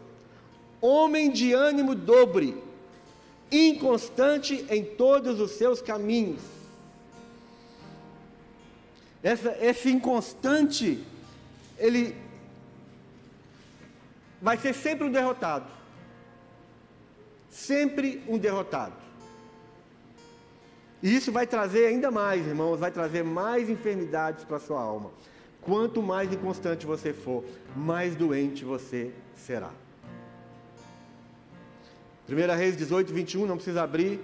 Homem 0.82 1.32
de 1.32 1.54
ânimo 1.54 1.94
dobre, 1.94 2.58
inconstante 3.52 4.66
em 4.70 4.84
todos 4.84 5.40
os 5.40 5.52
seus 5.52 5.82
caminhos. 5.82 6.42
Essa, 9.22 9.58
esse 9.60 9.90
inconstante, 9.90 11.04
ele 11.78 12.16
vai 14.42 14.58
ser 14.58 14.74
sempre 14.74 15.08
um 15.08 15.12
derrotado. 15.12 15.66
Sempre 17.50 18.24
um 18.28 18.38
derrotado. 18.38 18.94
E 21.02 21.16
isso 21.16 21.32
vai 21.32 21.48
trazer 21.48 21.88
ainda 21.88 22.12
mais, 22.12 22.46
irmãos, 22.46 22.80
vai 22.80 22.92
trazer 22.92 23.24
mais 23.24 23.70
enfermidades 23.70 24.44
para 24.44 24.58
a 24.58 24.60
sua 24.60 24.82
alma. 24.82 25.12
Quanto 25.62 26.02
mais 26.02 26.32
inconstante 26.32 26.86
você 26.86 27.12
for, 27.12 27.44
mais 27.76 28.16
doente 28.16 28.64
você 28.64 29.12
será. 29.36 29.72
1 32.28 32.58
Reis 32.58 32.76
18, 32.76 33.14
21, 33.14 33.46
não 33.46 33.56
precisa 33.56 33.84
abrir. 33.84 34.20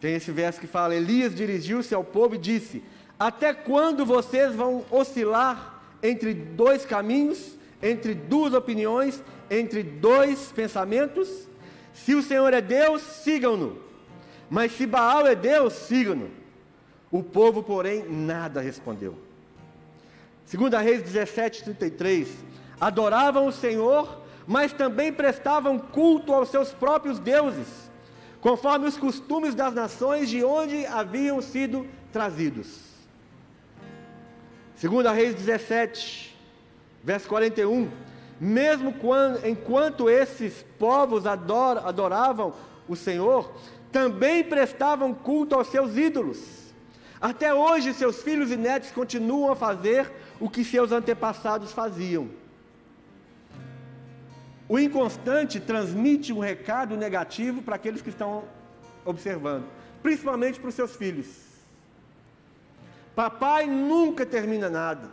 Tem 0.00 0.14
esse 0.14 0.32
verso 0.32 0.60
que 0.60 0.66
fala: 0.66 0.94
Elias 0.94 1.34
dirigiu-se 1.34 1.94
ao 1.94 2.02
povo 2.02 2.34
e 2.34 2.38
disse: 2.38 2.82
Até 3.18 3.52
quando 3.52 4.04
vocês 4.06 4.54
vão 4.54 4.84
oscilar 4.90 5.82
entre 6.02 6.32
dois 6.32 6.84
caminhos, 6.86 7.56
entre 7.82 8.14
duas 8.14 8.54
opiniões, 8.54 9.22
entre 9.50 9.82
dois 9.82 10.50
pensamentos? 10.52 11.28
Se 11.92 12.14
o 12.14 12.22
Senhor 12.22 12.52
é 12.54 12.60
Deus, 12.60 13.02
sigam-no. 13.02 13.78
Mas 14.48 14.72
se 14.72 14.86
Baal 14.86 15.26
é 15.26 15.34
Deus, 15.34 15.74
sigam-no. 15.74 16.30
O 17.10 17.22
povo, 17.22 17.62
porém, 17.62 18.04
nada 18.08 18.60
respondeu. 18.60 19.16
2 20.50 20.82
Reis 20.82 21.02
17, 21.02 21.64
33. 21.64 22.28
Adoravam 22.80 23.46
o 23.46 23.52
Senhor 23.52 24.21
mas 24.46 24.72
também 24.72 25.12
prestavam 25.12 25.78
culto 25.78 26.32
aos 26.32 26.48
seus 26.48 26.70
próprios 26.70 27.18
deuses, 27.18 27.90
conforme 28.40 28.86
os 28.86 28.96
costumes 28.96 29.54
das 29.54 29.74
nações 29.74 30.28
de 30.28 30.44
onde 30.44 30.84
haviam 30.86 31.40
sido 31.40 31.86
trazidos. 32.12 32.80
Segunda 34.74 35.12
Reis 35.12 35.34
17, 35.34 36.36
verso 37.04 37.28
41. 37.28 37.88
Mesmo 38.40 38.92
quando, 38.94 39.46
enquanto 39.46 40.10
esses 40.10 40.64
povos 40.78 41.26
ador, 41.26 41.86
adoravam 41.86 42.52
o 42.88 42.96
Senhor, 42.96 43.52
também 43.92 44.42
prestavam 44.42 45.14
culto 45.14 45.54
aos 45.54 45.68
seus 45.68 45.96
ídolos. 45.96 46.40
Até 47.20 47.54
hoje, 47.54 47.94
seus 47.94 48.20
filhos 48.20 48.50
e 48.50 48.56
netos 48.56 48.90
continuam 48.90 49.52
a 49.52 49.56
fazer 49.56 50.10
o 50.40 50.50
que 50.50 50.64
seus 50.64 50.90
antepassados 50.90 51.70
faziam. 51.70 52.41
O 54.72 54.78
inconstante 54.78 55.60
transmite 55.60 56.32
um 56.32 56.38
recado 56.38 56.96
negativo 56.96 57.60
para 57.60 57.76
aqueles 57.76 58.00
que 58.00 58.08
estão 58.08 58.44
observando, 59.04 59.66
principalmente 60.02 60.58
para 60.58 60.70
os 60.70 60.74
seus 60.74 60.96
filhos. 60.96 61.26
Papai 63.14 63.66
nunca 63.66 64.24
termina 64.24 64.70
nada. 64.70 65.10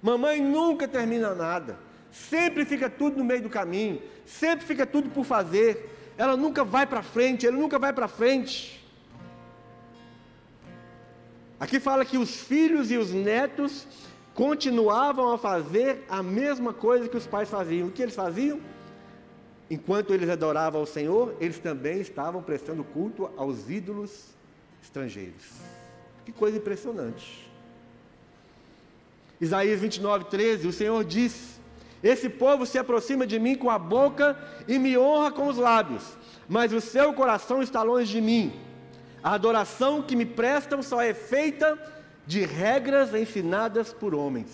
Mamãe 0.00 0.40
nunca 0.40 0.88
termina 0.88 1.34
nada. 1.34 1.78
Sempre 2.10 2.64
fica 2.64 2.88
tudo 2.88 3.18
no 3.18 3.24
meio 3.24 3.42
do 3.42 3.50
caminho, 3.50 4.00
sempre 4.24 4.64
fica 4.64 4.86
tudo 4.86 5.10
por 5.10 5.26
fazer. 5.26 6.14
Ela 6.16 6.34
nunca 6.34 6.64
vai 6.64 6.86
para 6.86 7.02
frente, 7.02 7.44
ele 7.44 7.58
nunca 7.58 7.78
vai 7.78 7.92
para 7.92 8.08
frente. 8.08 8.82
Aqui 11.60 11.78
fala 11.78 12.02
que 12.02 12.16
os 12.16 12.34
filhos 12.34 12.90
e 12.90 12.96
os 12.96 13.12
netos 13.12 13.86
continuavam 14.34 15.32
a 15.32 15.38
fazer 15.38 16.04
a 16.08 16.22
mesma 16.22 16.72
coisa 16.72 17.08
que 17.08 17.16
os 17.16 17.26
pais 17.26 17.48
faziam. 17.48 17.88
O 17.88 17.90
que 17.90 18.02
eles 18.02 18.14
faziam? 18.14 18.60
Enquanto 19.70 20.12
eles 20.12 20.28
adoravam 20.28 20.80
ao 20.80 20.86
Senhor, 20.86 21.34
eles 21.40 21.58
também 21.58 22.00
estavam 22.00 22.42
prestando 22.42 22.84
culto 22.84 23.30
aos 23.36 23.70
ídolos 23.70 24.34
estrangeiros. 24.82 25.44
Que 26.24 26.32
coisa 26.32 26.58
impressionante. 26.58 27.48
Isaías 29.40 29.80
29, 29.80 30.26
13: 30.26 30.66
O 30.66 30.72
Senhor 30.72 31.04
diz: 31.04 31.60
Esse 32.02 32.28
povo 32.28 32.66
se 32.66 32.78
aproxima 32.78 33.26
de 33.26 33.38
mim 33.38 33.54
com 33.54 33.70
a 33.70 33.78
boca 33.78 34.36
e 34.66 34.78
me 34.78 34.98
honra 34.98 35.30
com 35.30 35.46
os 35.46 35.56
lábios, 35.56 36.16
mas 36.48 36.72
o 36.72 36.80
seu 36.80 37.12
coração 37.14 37.62
está 37.62 37.82
longe 37.82 38.10
de 38.10 38.20
mim. 38.20 38.52
A 39.22 39.32
adoração 39.32 40.02
que 40.02 40.14
me 40.14 40.26
prestam 40.26 40.82
só 40.82 41.00
é 41.00 41.14
feita 41.14 41.78
de 42.26 42.44
regras 42.44 43.14
ensinadas 43.14 43.92
por 43.92 44.14
homens. 44.14 44.48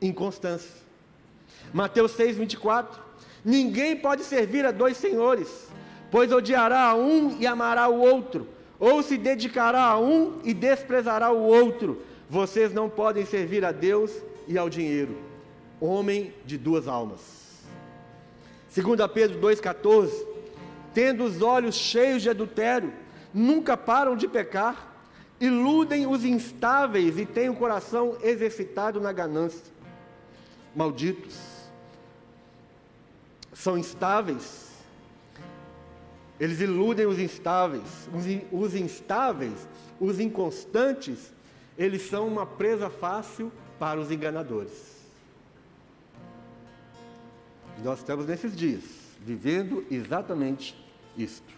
Inconstância. 0.00 0.70
Mateus 1.72 2.12
6, 2.12 2.36
24. 2.36 3.00
Ninguém 3.44 3.96
pode 3.96 4.24
servir 4.24 4.64
a 4.64 4.70
dois 4.70 4.96
senhores, 4.96 5.68
pois 6.10 6.32
odiará 6.32 6.84
a 6.84 6.94
um 6.94 7.36
e 7.38 7.46
amará 7.46 7.88
o 7.88 8.00
outro, 8.00 8.48
ou 8.78 9.02
se 9.02 9.16
dedicará 9.16 9.82
a 9.82 9.98
um 9.98 10.40
e 10.44 10.52
desprezará 10.52 11.30
o 11.30 11.42
outro. 11.42 12.02
Vocês 12.28 12.72
não 12.72 12.88
podem 12.90 13.24
servir 13.24 13.64
a 13.64 13.72
Deus 13.72 14.12
e 14.46 14.58
ao 14.58 14.68
dinheiro. 14.68 15.16
Homem 15.80 16.32
de 16.44 16.58
duas 16.58 16.88
almas. 16.88 17.38
2 18.74 19.10
Pedro 19.12 19.40
2,14. 19.40 20.10
Tendo 20.92 21.24
os 21.24 21.42
olhos 21.42 21.74
cheios 21.76 22.22
de 22.22 22.30
adultério, 22.30 22.92
nunca 23.32 23.76
param 23.76 24.16
de 24.16 24.26
pecar 24.26 24.97
iludem 25.40 26.06
os 26.06 26.24
instáveis 26.24 27.18
e 27.18 27.24
têm 27.24 27.48
o 27.48 27.54
coração 27.54 28.16
exercitado 28.22 29.00
na 29.00 29.12
ganância. 29.12 29.72
Malditos. 30.74 31.38
São 33.52 33.78
instáveis. 33.78 34.68
Eles 36.38 36.60
iludem 36.60 37.06
os 37.06 37.18
instáveis. 37.18 38.08
Os, 38.52 38.74
instáveis, 38.74 39.68
os 40.00 40.20
inconstantes, 40.20 41.32
eles 41.76 42.02
são 42.02 42.26
uma 42.26 42.46
presa 42.46 42.88
fácil 42.88 43.52
para 43.78 43.98
os 44.00 44.10
enganadores. 44.10 44.98
Nós 47.82 48.00
estamos 48.00 48.26
nesses 48.26 48.56
dias, 48.56 48.82
vivendo 49.20 49.86
exatamente 49.88 50.76
isto. 51.16 51.57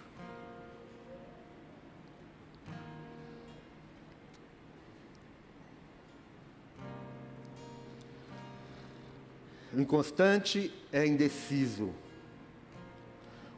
Inconstante 9.79 10.73
é 10.93 11.07
indeciso. 11.07 11.91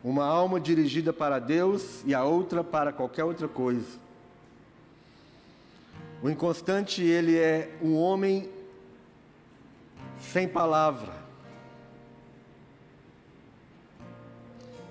Uma 0.05 0.25
alma 0.25 0.61
dirigida 0.61 1.13
para 1.13 1.39
Deus 1.39 2.03
e 2.05 2.15
a 2.15 2.25
outra 2.25 2.63
para 2.63 2.93
qualquer 2.93 3.25
outra 3.25 3.49
coisa. 3.49 3.99
O 6.23 6.29
inconstante, 6.29 7.03
ele 7.03 7.39
é 7.39 7.77
um 7.81 7.97
homem 7.97 8.51
sem 10.19 10.47
palavra. 10.47 11.13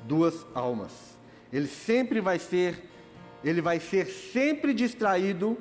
Duas 0.05 0.45
almas. 0.53 0.91
Ele 1.51 1.67
sempre 1.67 2.19
vai 2.21 2.39
ser, 2.39 2.89
ele 3.43 3.61
vai 3.61 3.79
ser 3.79 4.07
sempre 4.07 4.73
distraído 4.73 5.57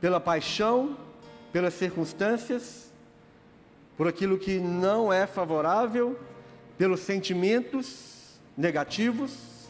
pela 0.00 0.20
paixão, 0.20 0.96
pelas 1.52 1.74
circunstâncias 1.74 2.86
por 3.96 4.06
aquilo 4.06 4.38
que 4.38 4.58
não 4.58 5.12
é 5.12 5.26
favorável, 5.26 6.18
pelos 6.76 7.00
sentimentos 7.00 8.38
negativos 8.56 9.66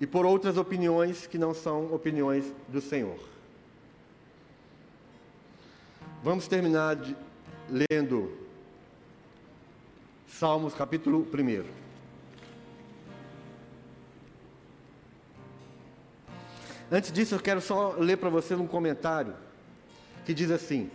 e 0.00 0.06
por 0.06 0.26
outras 0.26 0.56
opiniões 0.56 1.26
que 1.26 1.38
não 1.38 1.54
são 1.54 1.92
opiniões 1.94 2.44
do 2.68 2.80
Senhor. 2.80 3.18
Vamos 6.22 6.46
terminar 6.46 6.96
de, 6.96 7.16
lendo 7.68 8.36
Salmos 10.26 10.74
capítulo 10.74 11.26
1. 11.32 11.84
Antes 16.90 17.12
disso, 17.12 17.34
eu 17.34 17.40
quero 17.40 17.60
só 17.60 17.94
ler 17.98 18.16
para 18.16 18.28
vocês 18.28 18.58
um 18.58 18.66
comentário 18.66 19.34
que 20.26 20.34
diz 20.34 20.50
assim: 20.50 20.90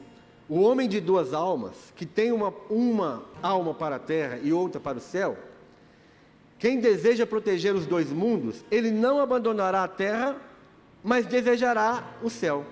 o 0.49 0.61
homem 0.61 0.89
de 0.89 0.99
duas 0.99 1.31
almas, 1.31 1.75
que 1.95 2.07
tem 2.07 2.31
uma, 2.31 2.51
uma 2.69 3.23
alma 3.41 3.73
para 3.73 3.97
a 3.97 3.99
terra 3.99 4.39
e 4.41 4.51
outra 4.51 4.81
para 4.81 4.97
o 4.97 5.01
céu, 5.01 5.37
quem 6.57 6.79
deseja 6.79 7.25
proteger 7.25 7.75
os 7.75 7.85
dois 7.85 8.11
mundos, 8.11 8.65
ele 8.71 8.89
não 8.89 9.21
abandonará 9.21 9.83
a 9.83 9.87
terra, 9.87 10.35
mas 11.03 11.25
desejará 11.25 12.03
o 12.23 12.29
céu. 12.29 12.65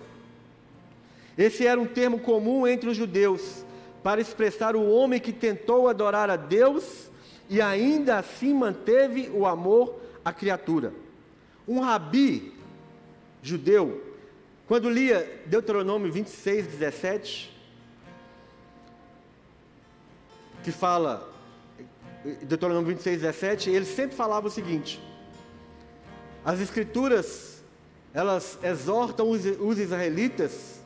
Esse 1.37 1.67
era 1.67 1.79
um 1.79 1.85
termo 1.85 2.19
comum 2.19 2.67
entre 2.67 2.89
os 2.89 2.97
judeus 2.97 3.63
para 4.03 4.19
expressar 4.19 4.75
o 4.75 4.89
homem 4.89 5.19
que 5.19 5.31
tentou 5.31 5.87
adorar 5.87 6.29
a 6.29 6.35
Deus 6.35 7.09
e 7.47 7.61
ainda 7.61 8.17
assim 8.17 8.53
manteve 8.53 9.29
o 9.33 9.45
amor 9.45 10.01
à 10.25 10.33
criatura. 10.33 10.93
Um 11.67 11.79
rabi 11.79 12.53
judeu, 13.41 14.03
quando 14.67 14.89
lia 14.89 15.41
Deuteronômio 15.45 16.11
26, 16.11 16.67
17, 16.67 17.57
que 20.67 20.71
fala, 20.73 21.25
Deuteronômio 22.43 22.89
26, 22.89 23.21
17, 23.21 23.69
ele 23.69 23.86
sempre 23.86 24.17
falava 24.17 24.47
o 24.47 24.51
seguinte: 24.51 25.01
as 26.43 26.60
escrituras, 26.60 27.63
elas 28.13 28.60
exortam 28.62 29.30
os, 29.30 29.45
os 29.45 29.80
israelitas 29.80 30.82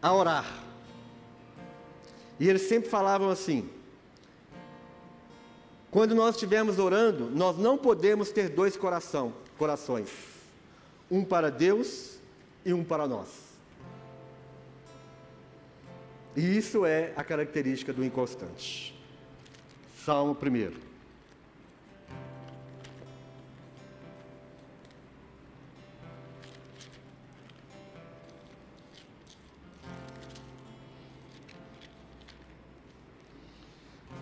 a 0.00 0.14
orar. 0.14 0.46
E 2.38 2.48
eles 2.48 2.62
sempre 2.68 2.88
falavam 2.88 3.30
assim: 3.30 3.68
quando 5.90 6.14
nós 6.14 6.36
estivermos 6.36 6.78
orando, 6.78 7.28
nós 7.32 7.58
não 7.58 7.76
podemos 7.76 8.30
ter 8.30 8.48
dois 8.48 8.76
coração, 8.76 9.34
corações, 9.58 10.08
um 11.10 11.24
para 11.24 11.50
Deus 11.50 12.16
e 12.64 12.72
um 12.72 12.84
para 12.84 13.08
nós. 13.08 13.47
E 16.38 16.56
isso 16.56 16.86
é 16.86 17.12
a 17.16 17.24
característica 17.24 17.92
do 17.92 18.04
inconstante. 18.04 18.96
Salmo 20.04 20.38
1. 20.40 20.72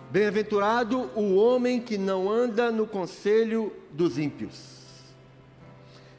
Bem-aventurado 0.09 1.11
o 1.15 1.35
homem 1.35 1.79
que 1.79 1.99
não 1.99 2.27
anda 2.31 2.71
no 2.71 2.87
conselho 2.87 3.71
dos 3.91 4.17
ímpios, 4.17 4.81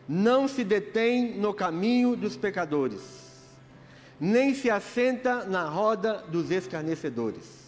não 0.08 0.46
se 0.46 0.62
detém 0.62 1.36
no 1.36 1.52
caminho 1.52 2.14
dos 2.14 2.36
pecadores, 2.36 3.27
nem 4.20 4.54
se 4.54 4.70
assenta 4.70 5.44
na 5.44 5.64
roda 5.68 6.24
dos 6.28 6.50
escarnecedores. 6.50 7.58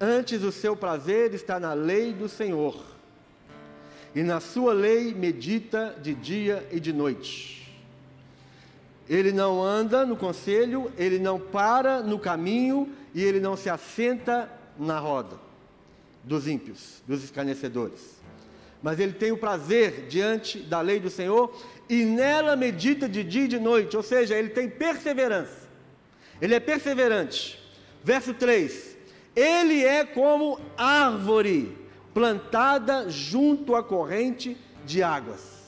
Antes 0.00 0.42
o 0.42 0.50
seu 0.50 0.74
prazer 0.74 1.34
está 1.34 1.60
na 1.60 1.72
lei 1.72 2.12
do 2.12 2.28
Senhor, 2.28 2.76
e 4.14 4.22
na 4.22 4.40
sua 4.40 4.72
lei 4.72 5.14
medita 5.14 5.96
de 6.02 6.14
dia 6.14 6.66
e 6.72 6.80
de 6.80 6.92
noite. 6.92 7.60
Ele 9.08 9.32
não 9.32 9.62
anda 9.62 10.06
no 10.06 10.16
conselho, 10.16 10.90
ele 10.96 11.18
não 11.18 11.38
para 11.38 12.00
no 12.00 12.18
caminho 12.18 12.88
e 13.14 13.22
ele 13.22 13.40
não 13.40 13.56
se 13.56 13.68
assenta 13.68 14.50
na 14.78 14.98
roda 14.98 15.36
dos 16.22 16.46
ímpios, 16.46 17.02
dos 17.06 17.24
escarnecedores. 17.24 18.20
Mas 18.82 18.98
ele 18.98 19.12
tem 19.12 19.32
o 19.32 19.36
prazer 19.36 20.06
diante 20.08 20.58
da 20.58 20.80
lei 20.80 21.00
do 21.00 21.10
Senhor 21.10 21.54
e 21.88 22.04
nela 22.04 22.56
medita 22.56 23.08
de 23.08 23.24
dia 23.24 23.44
e 23.44 23.48
de 23.48 23.58
noite, 23.58 23.96
ou 23.96 24.02
seja, 24.02 24.36
ele 24.36 24.50
tem 24.50 24.68
perseverança. 24.68 25.59
Ele 26.40 26.54
é 26.54 26.60
perseverante. 26.60 27.58
Verso 28.02 28.32
3: 28.34 28.96
Ele 29.34 29.84
é 29.84 30.04
como 30.04 30.58
árvore 30.76 31.76
plantada 32.14 33.08
junto 33.08 33.74
à 33.74 33.82
corrente 33.82 34.56
de 34.84 35.02
águas. 35.02 35.60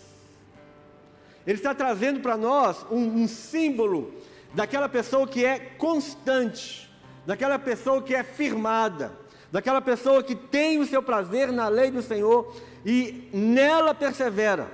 Ele 1.46 1.58
está 1.58 1.74
trazendo 1.74 2.20
para 2.20 2.36
nós 2.36 2.86
um, 2.90 3.22
um 3.22 3.28
símbolo 3.28 4.14
daquela 4.54 4.88
pessoa 4.88 5.26
que 5.26 5.44
é 5.44 5.58
constante, 5.58 6.88
daquela 7.26 7.58
pessoa 7.58 8.02
que 8.02 8.14
é 8.14 8.22
firmada, 8.22 9.12
daquela 9.50 9.80
pessoa 9.80 10.22
que 10.22 10.34
tem 10.34 10.78
o 10.78 10.86
seu 10.86 11.02
prazer 11.02 11.50
na 11.52 11.68
lei 11.68 11.90
do 11.90 12.02
Senhor 12.02 12.56
e 12.84 13.28
nela 13.32 13.94
persevera, 13.94 14.70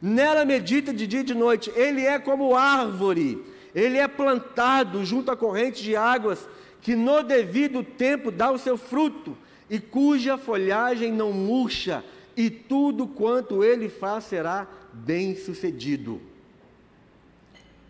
nela 0.00 0.44
medita 0.44 0.92
de 0.92 1.06
dia 1.06 1.20
e 1.20 1.24
de 1.24 1.34
noite. 1.34 1.70
Ele 1.76 2.04
é 2.04 2.18
como 2.18 2.56
árvore, 2.56 3.44
ele 3.78 3.98
é 3.98 4.08
plantado 4.08 5.04
junto 5.04 5.30
à 5.30 5.36
corrente 5.36 5.82
de 5.82 5.94
águas, 5.94 6.48
que 6.80 6.96
no 6.96 7.22
devido 7.22 7.82
tempo 7.82 8.30
dá 8.30 8.50
o 8.50 8.58
seu 8.58 8.76
fruto, 8.76 9.36
e 9.70 9.78
cuja 9.78 10.36
folhagem 10.36 11.12
não 11.12 11.32
murcha, 11.32 12.04
e 12.36 12.50
tudo 12.50 13.06
quanto 13.06 13.62
ele 13.62 13.88
faz 13.88 14.24
será 14.24 14.66
bem 14.92 15.36
sucedido. 15.36 16.20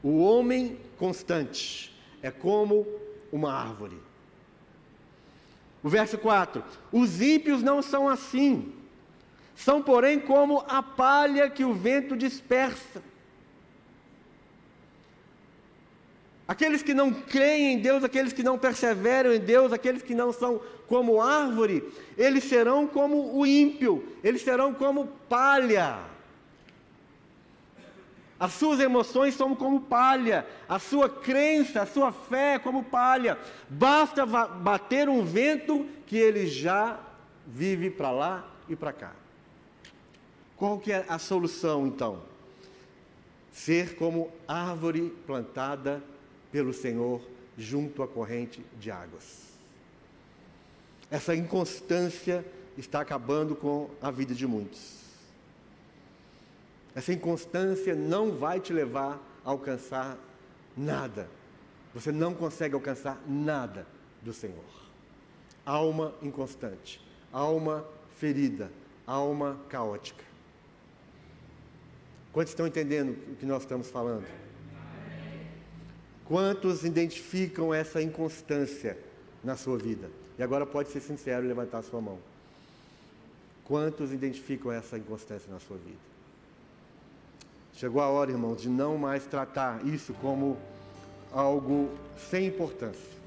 O 0.03 0.18
homem 0.18 0.79
constante 0.98 1.94
é 2.22 2.31
como 2.31 2.87
uma 3.33 3.53
árvore. 3.53 3.96
O 5.83 5.88
verso 5.88 6.18
4: 6.18 6.62
Os 6.92 7.20
ímpios 7.22 7.62
não 7.62 7.81
são 7.81 8.09
assim, 8.09 8.72
são, 9.55 9.83
porém, 9.83 10.20
como 10.20 10.64
a 10.68 10.83
palha 10.83 11.48
que 11.48 11.64
o 11.64 11.74
vento 11.74 12.16
dispersa. 12.16 13.03
Aqueles 16.48 16.82
que 16.82 16.94
não 16.94 17.12
creem 17.12 17.74
em 17.74 17.78
Deus, 17.78 18.02
aqueles 18.02 18.32
que 18.32 18.42
não 18.42 18.58
perseveram 18.58 19.34
em 19.34 19.38
Deus, 19.38 19.70
aqueles 19.70 20.00
que 20.00 20.14
não 20.14 20.32
são 20.32 20.62
como 20.87 21.20
árvore, 21.20 21.87
eles 22.16 22.44
serão 22.44 22.87
como 22.87 23.37
o 23.37 23.46
ímpio, 23.46 24.16
eles 24.24 24.40
serão 24.40 24.72
como 24.72 25.08
palha. 25.28 25.98
As 28.40 28.54
suas 28.54 28.80
emoções 28.80 29.34
são 29.34 29.54
como 29.54 29.82
palha, 29.82 30.46
a 30.66 30.78
sua 30.78 31.11
crença, 31.11 31.82
a 31.82 31.87
sua 31.87 32.12
fé 32.12 32.54
é 32.54 32.58
como 32.58 32.82
palha. 32.82 33.37
Basta 33.68 34.24
bater 34.24 35.06
um 35.06 35.22
vento 35.22 35.84
que 36.06 36.16
ele 36.16 36.46
já 36.46 36.98
vive 37.46 37.90
para 37.90 38.11
lá 38.11 38.48
e 38.66 38.74
para 38.74 38.94
cá. 38.94 39.12
Qual 40.56 40.78
que 40.78 40.92
é 40.92 41.04
a 41.11 41.18
solução 41.18 41.87
então? 41.87 42.22
Ser 43.52 43.96
como 43.96 44.32
árvore 44.46 45.14
plantada 45.26 46.02
pelo 46.50 46.72
Senhor 46.72 47.20
junto 47.56 48.02
à 48.02 48.08
corrente 48.08 48.64
de 48.78 48.90
águas. 48.90 49.48
Essa 51.11 51.34
inconstância 51.34 52.44
está 52.76 53.00
acabando 53.00 53.56
com 53.56 53.90
a 54.00 54.11
vida 54.11 54.34
de 54.34 54.46
muitos. 54.46 54.98
Essa 56.94 57.12
inconstância 57.12 57.94
não 57.94 58.32
vai 58.32 58.61
te 58.61 58.72
levar 58.72 59.20
a 59.44 59.50
alcançar 59.50 60.18
nada. 60.76 61.28
Você 61.94 62.12
não 62.12 62.34
consegue 62.34 62.74
alcançar 62.74 63.20
nada 63.26 63.87
do 64.22 64.32
Senhor. 64.32 64.64
Alma 65.64 66.14
inconstante, 66.22 67.00
alma 67.32 67.84
ferida, 68.16 68.70
alma 69.06 69.58
caótica. 69.68 70.24
Quantos 72.32 72.52
estão 72.52 72.66
entendendo 72.66 73.16
o 73.32 73.37
que 73.37 73.46
nós 73.46 73.62
estamos 73.62 73.90
falando? 73.90 74.26
Quantos 76.28 76.84
identificam 76.84 77.72
essa 77.72 78.02
inconstância 78.02 78.98
na 79.42 79.56
sua 79.56 79.78
vida? 79.78 80.10
E 80.38 80.42
agora 80.42 80.66
pode 80.66 80.90
ser 80.90 81.00
sincero 81.00 81.42
e 81.42 81.48
levantar 81.48 81.78
a 81.78 81.82
sua 81.82 82.02
mão. 82.02 82.18
Quantos 83.64 84.12
identificam 84.12 84.70
essa 84.70 84.98
inconstância 84.98 85.50
na 85.50 85.58
sua 85.58 85.78
vida? 85.78 85.96
Chegou 87.72 88.02
a 88.02 88.08
hora, 88.08 88.30
irmãos, 88.30 88.60
de 88.60 88.68
não 88.68 88.98
mais 88.98 89.24
tratar 89.24 89.86
isso 89.86 90.12
como 90.20 90.58
algo 91.32 91.88
sem 92.30 92.48
importância. 92.48 93.18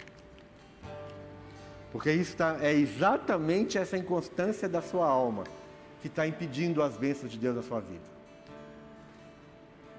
Porque 1.91 2.11
isso 2.11 2.37
tá, 2.37 2.59
é 2.61 2.71
exatamente 2.71 3.79
essa 3.79 3.97
inconstância 3.97 4.69
da 4.69 4.81
sua 4.81 5.07
alma 5.07 5.43
que 6.03 6.07
está 6.07 6.27
impedindo 6.27 6.83
as 6.83 6.95
bênçãos 6.97 7.31
de 7.31 7.37
Deus 7.39 7.55
na 7.55 7.63
sua 7.63 7.79
vida. 7.79 8.11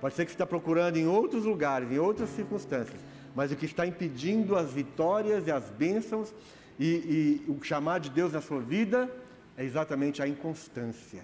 Pode 0.03 0.17
ser 0.17 0.25
que 0.25 0.33
você 0.33 0.35
está 0.35 0.45
procurando 0.45 0.97
em 0.97 1.07
outros 1.07 1.45
lugares, 1.45 1.89
em 1.93 1.99
outras 2.01 2.29
circunstâncias, 2.31 3.01
mas 3.37 3.53
o 3.53 3.57
que 3.57 3.67
está 3.67 3.87
impedindo 3.87 4.57
as 4.57 4.73
vitórias 4.73 5.47
e 5.47 5.53
as 5.53 5.71
bênçãos 5.71 6.35
e, 6.77 7.41
e 7.47 7.51
o 7.51 7.63
chamar 7.63 8.01
de 8.01 8.11
Deus 8.11 8.33
na 8.33 8.41
sua 8.41 8.61
vida 8.61 9.09
é 9.57 9.65
exatamente 9.65 10.21
a 10.21 10.27
inconstância. 10.27 11.23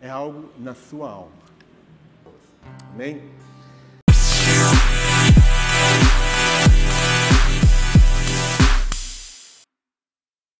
É 0.00 0.10
algo 0.10 0.50
na 0.58 0.74
sua 0.74 1.08
alma. 1.08 1.30
Amém? 2.92 3.22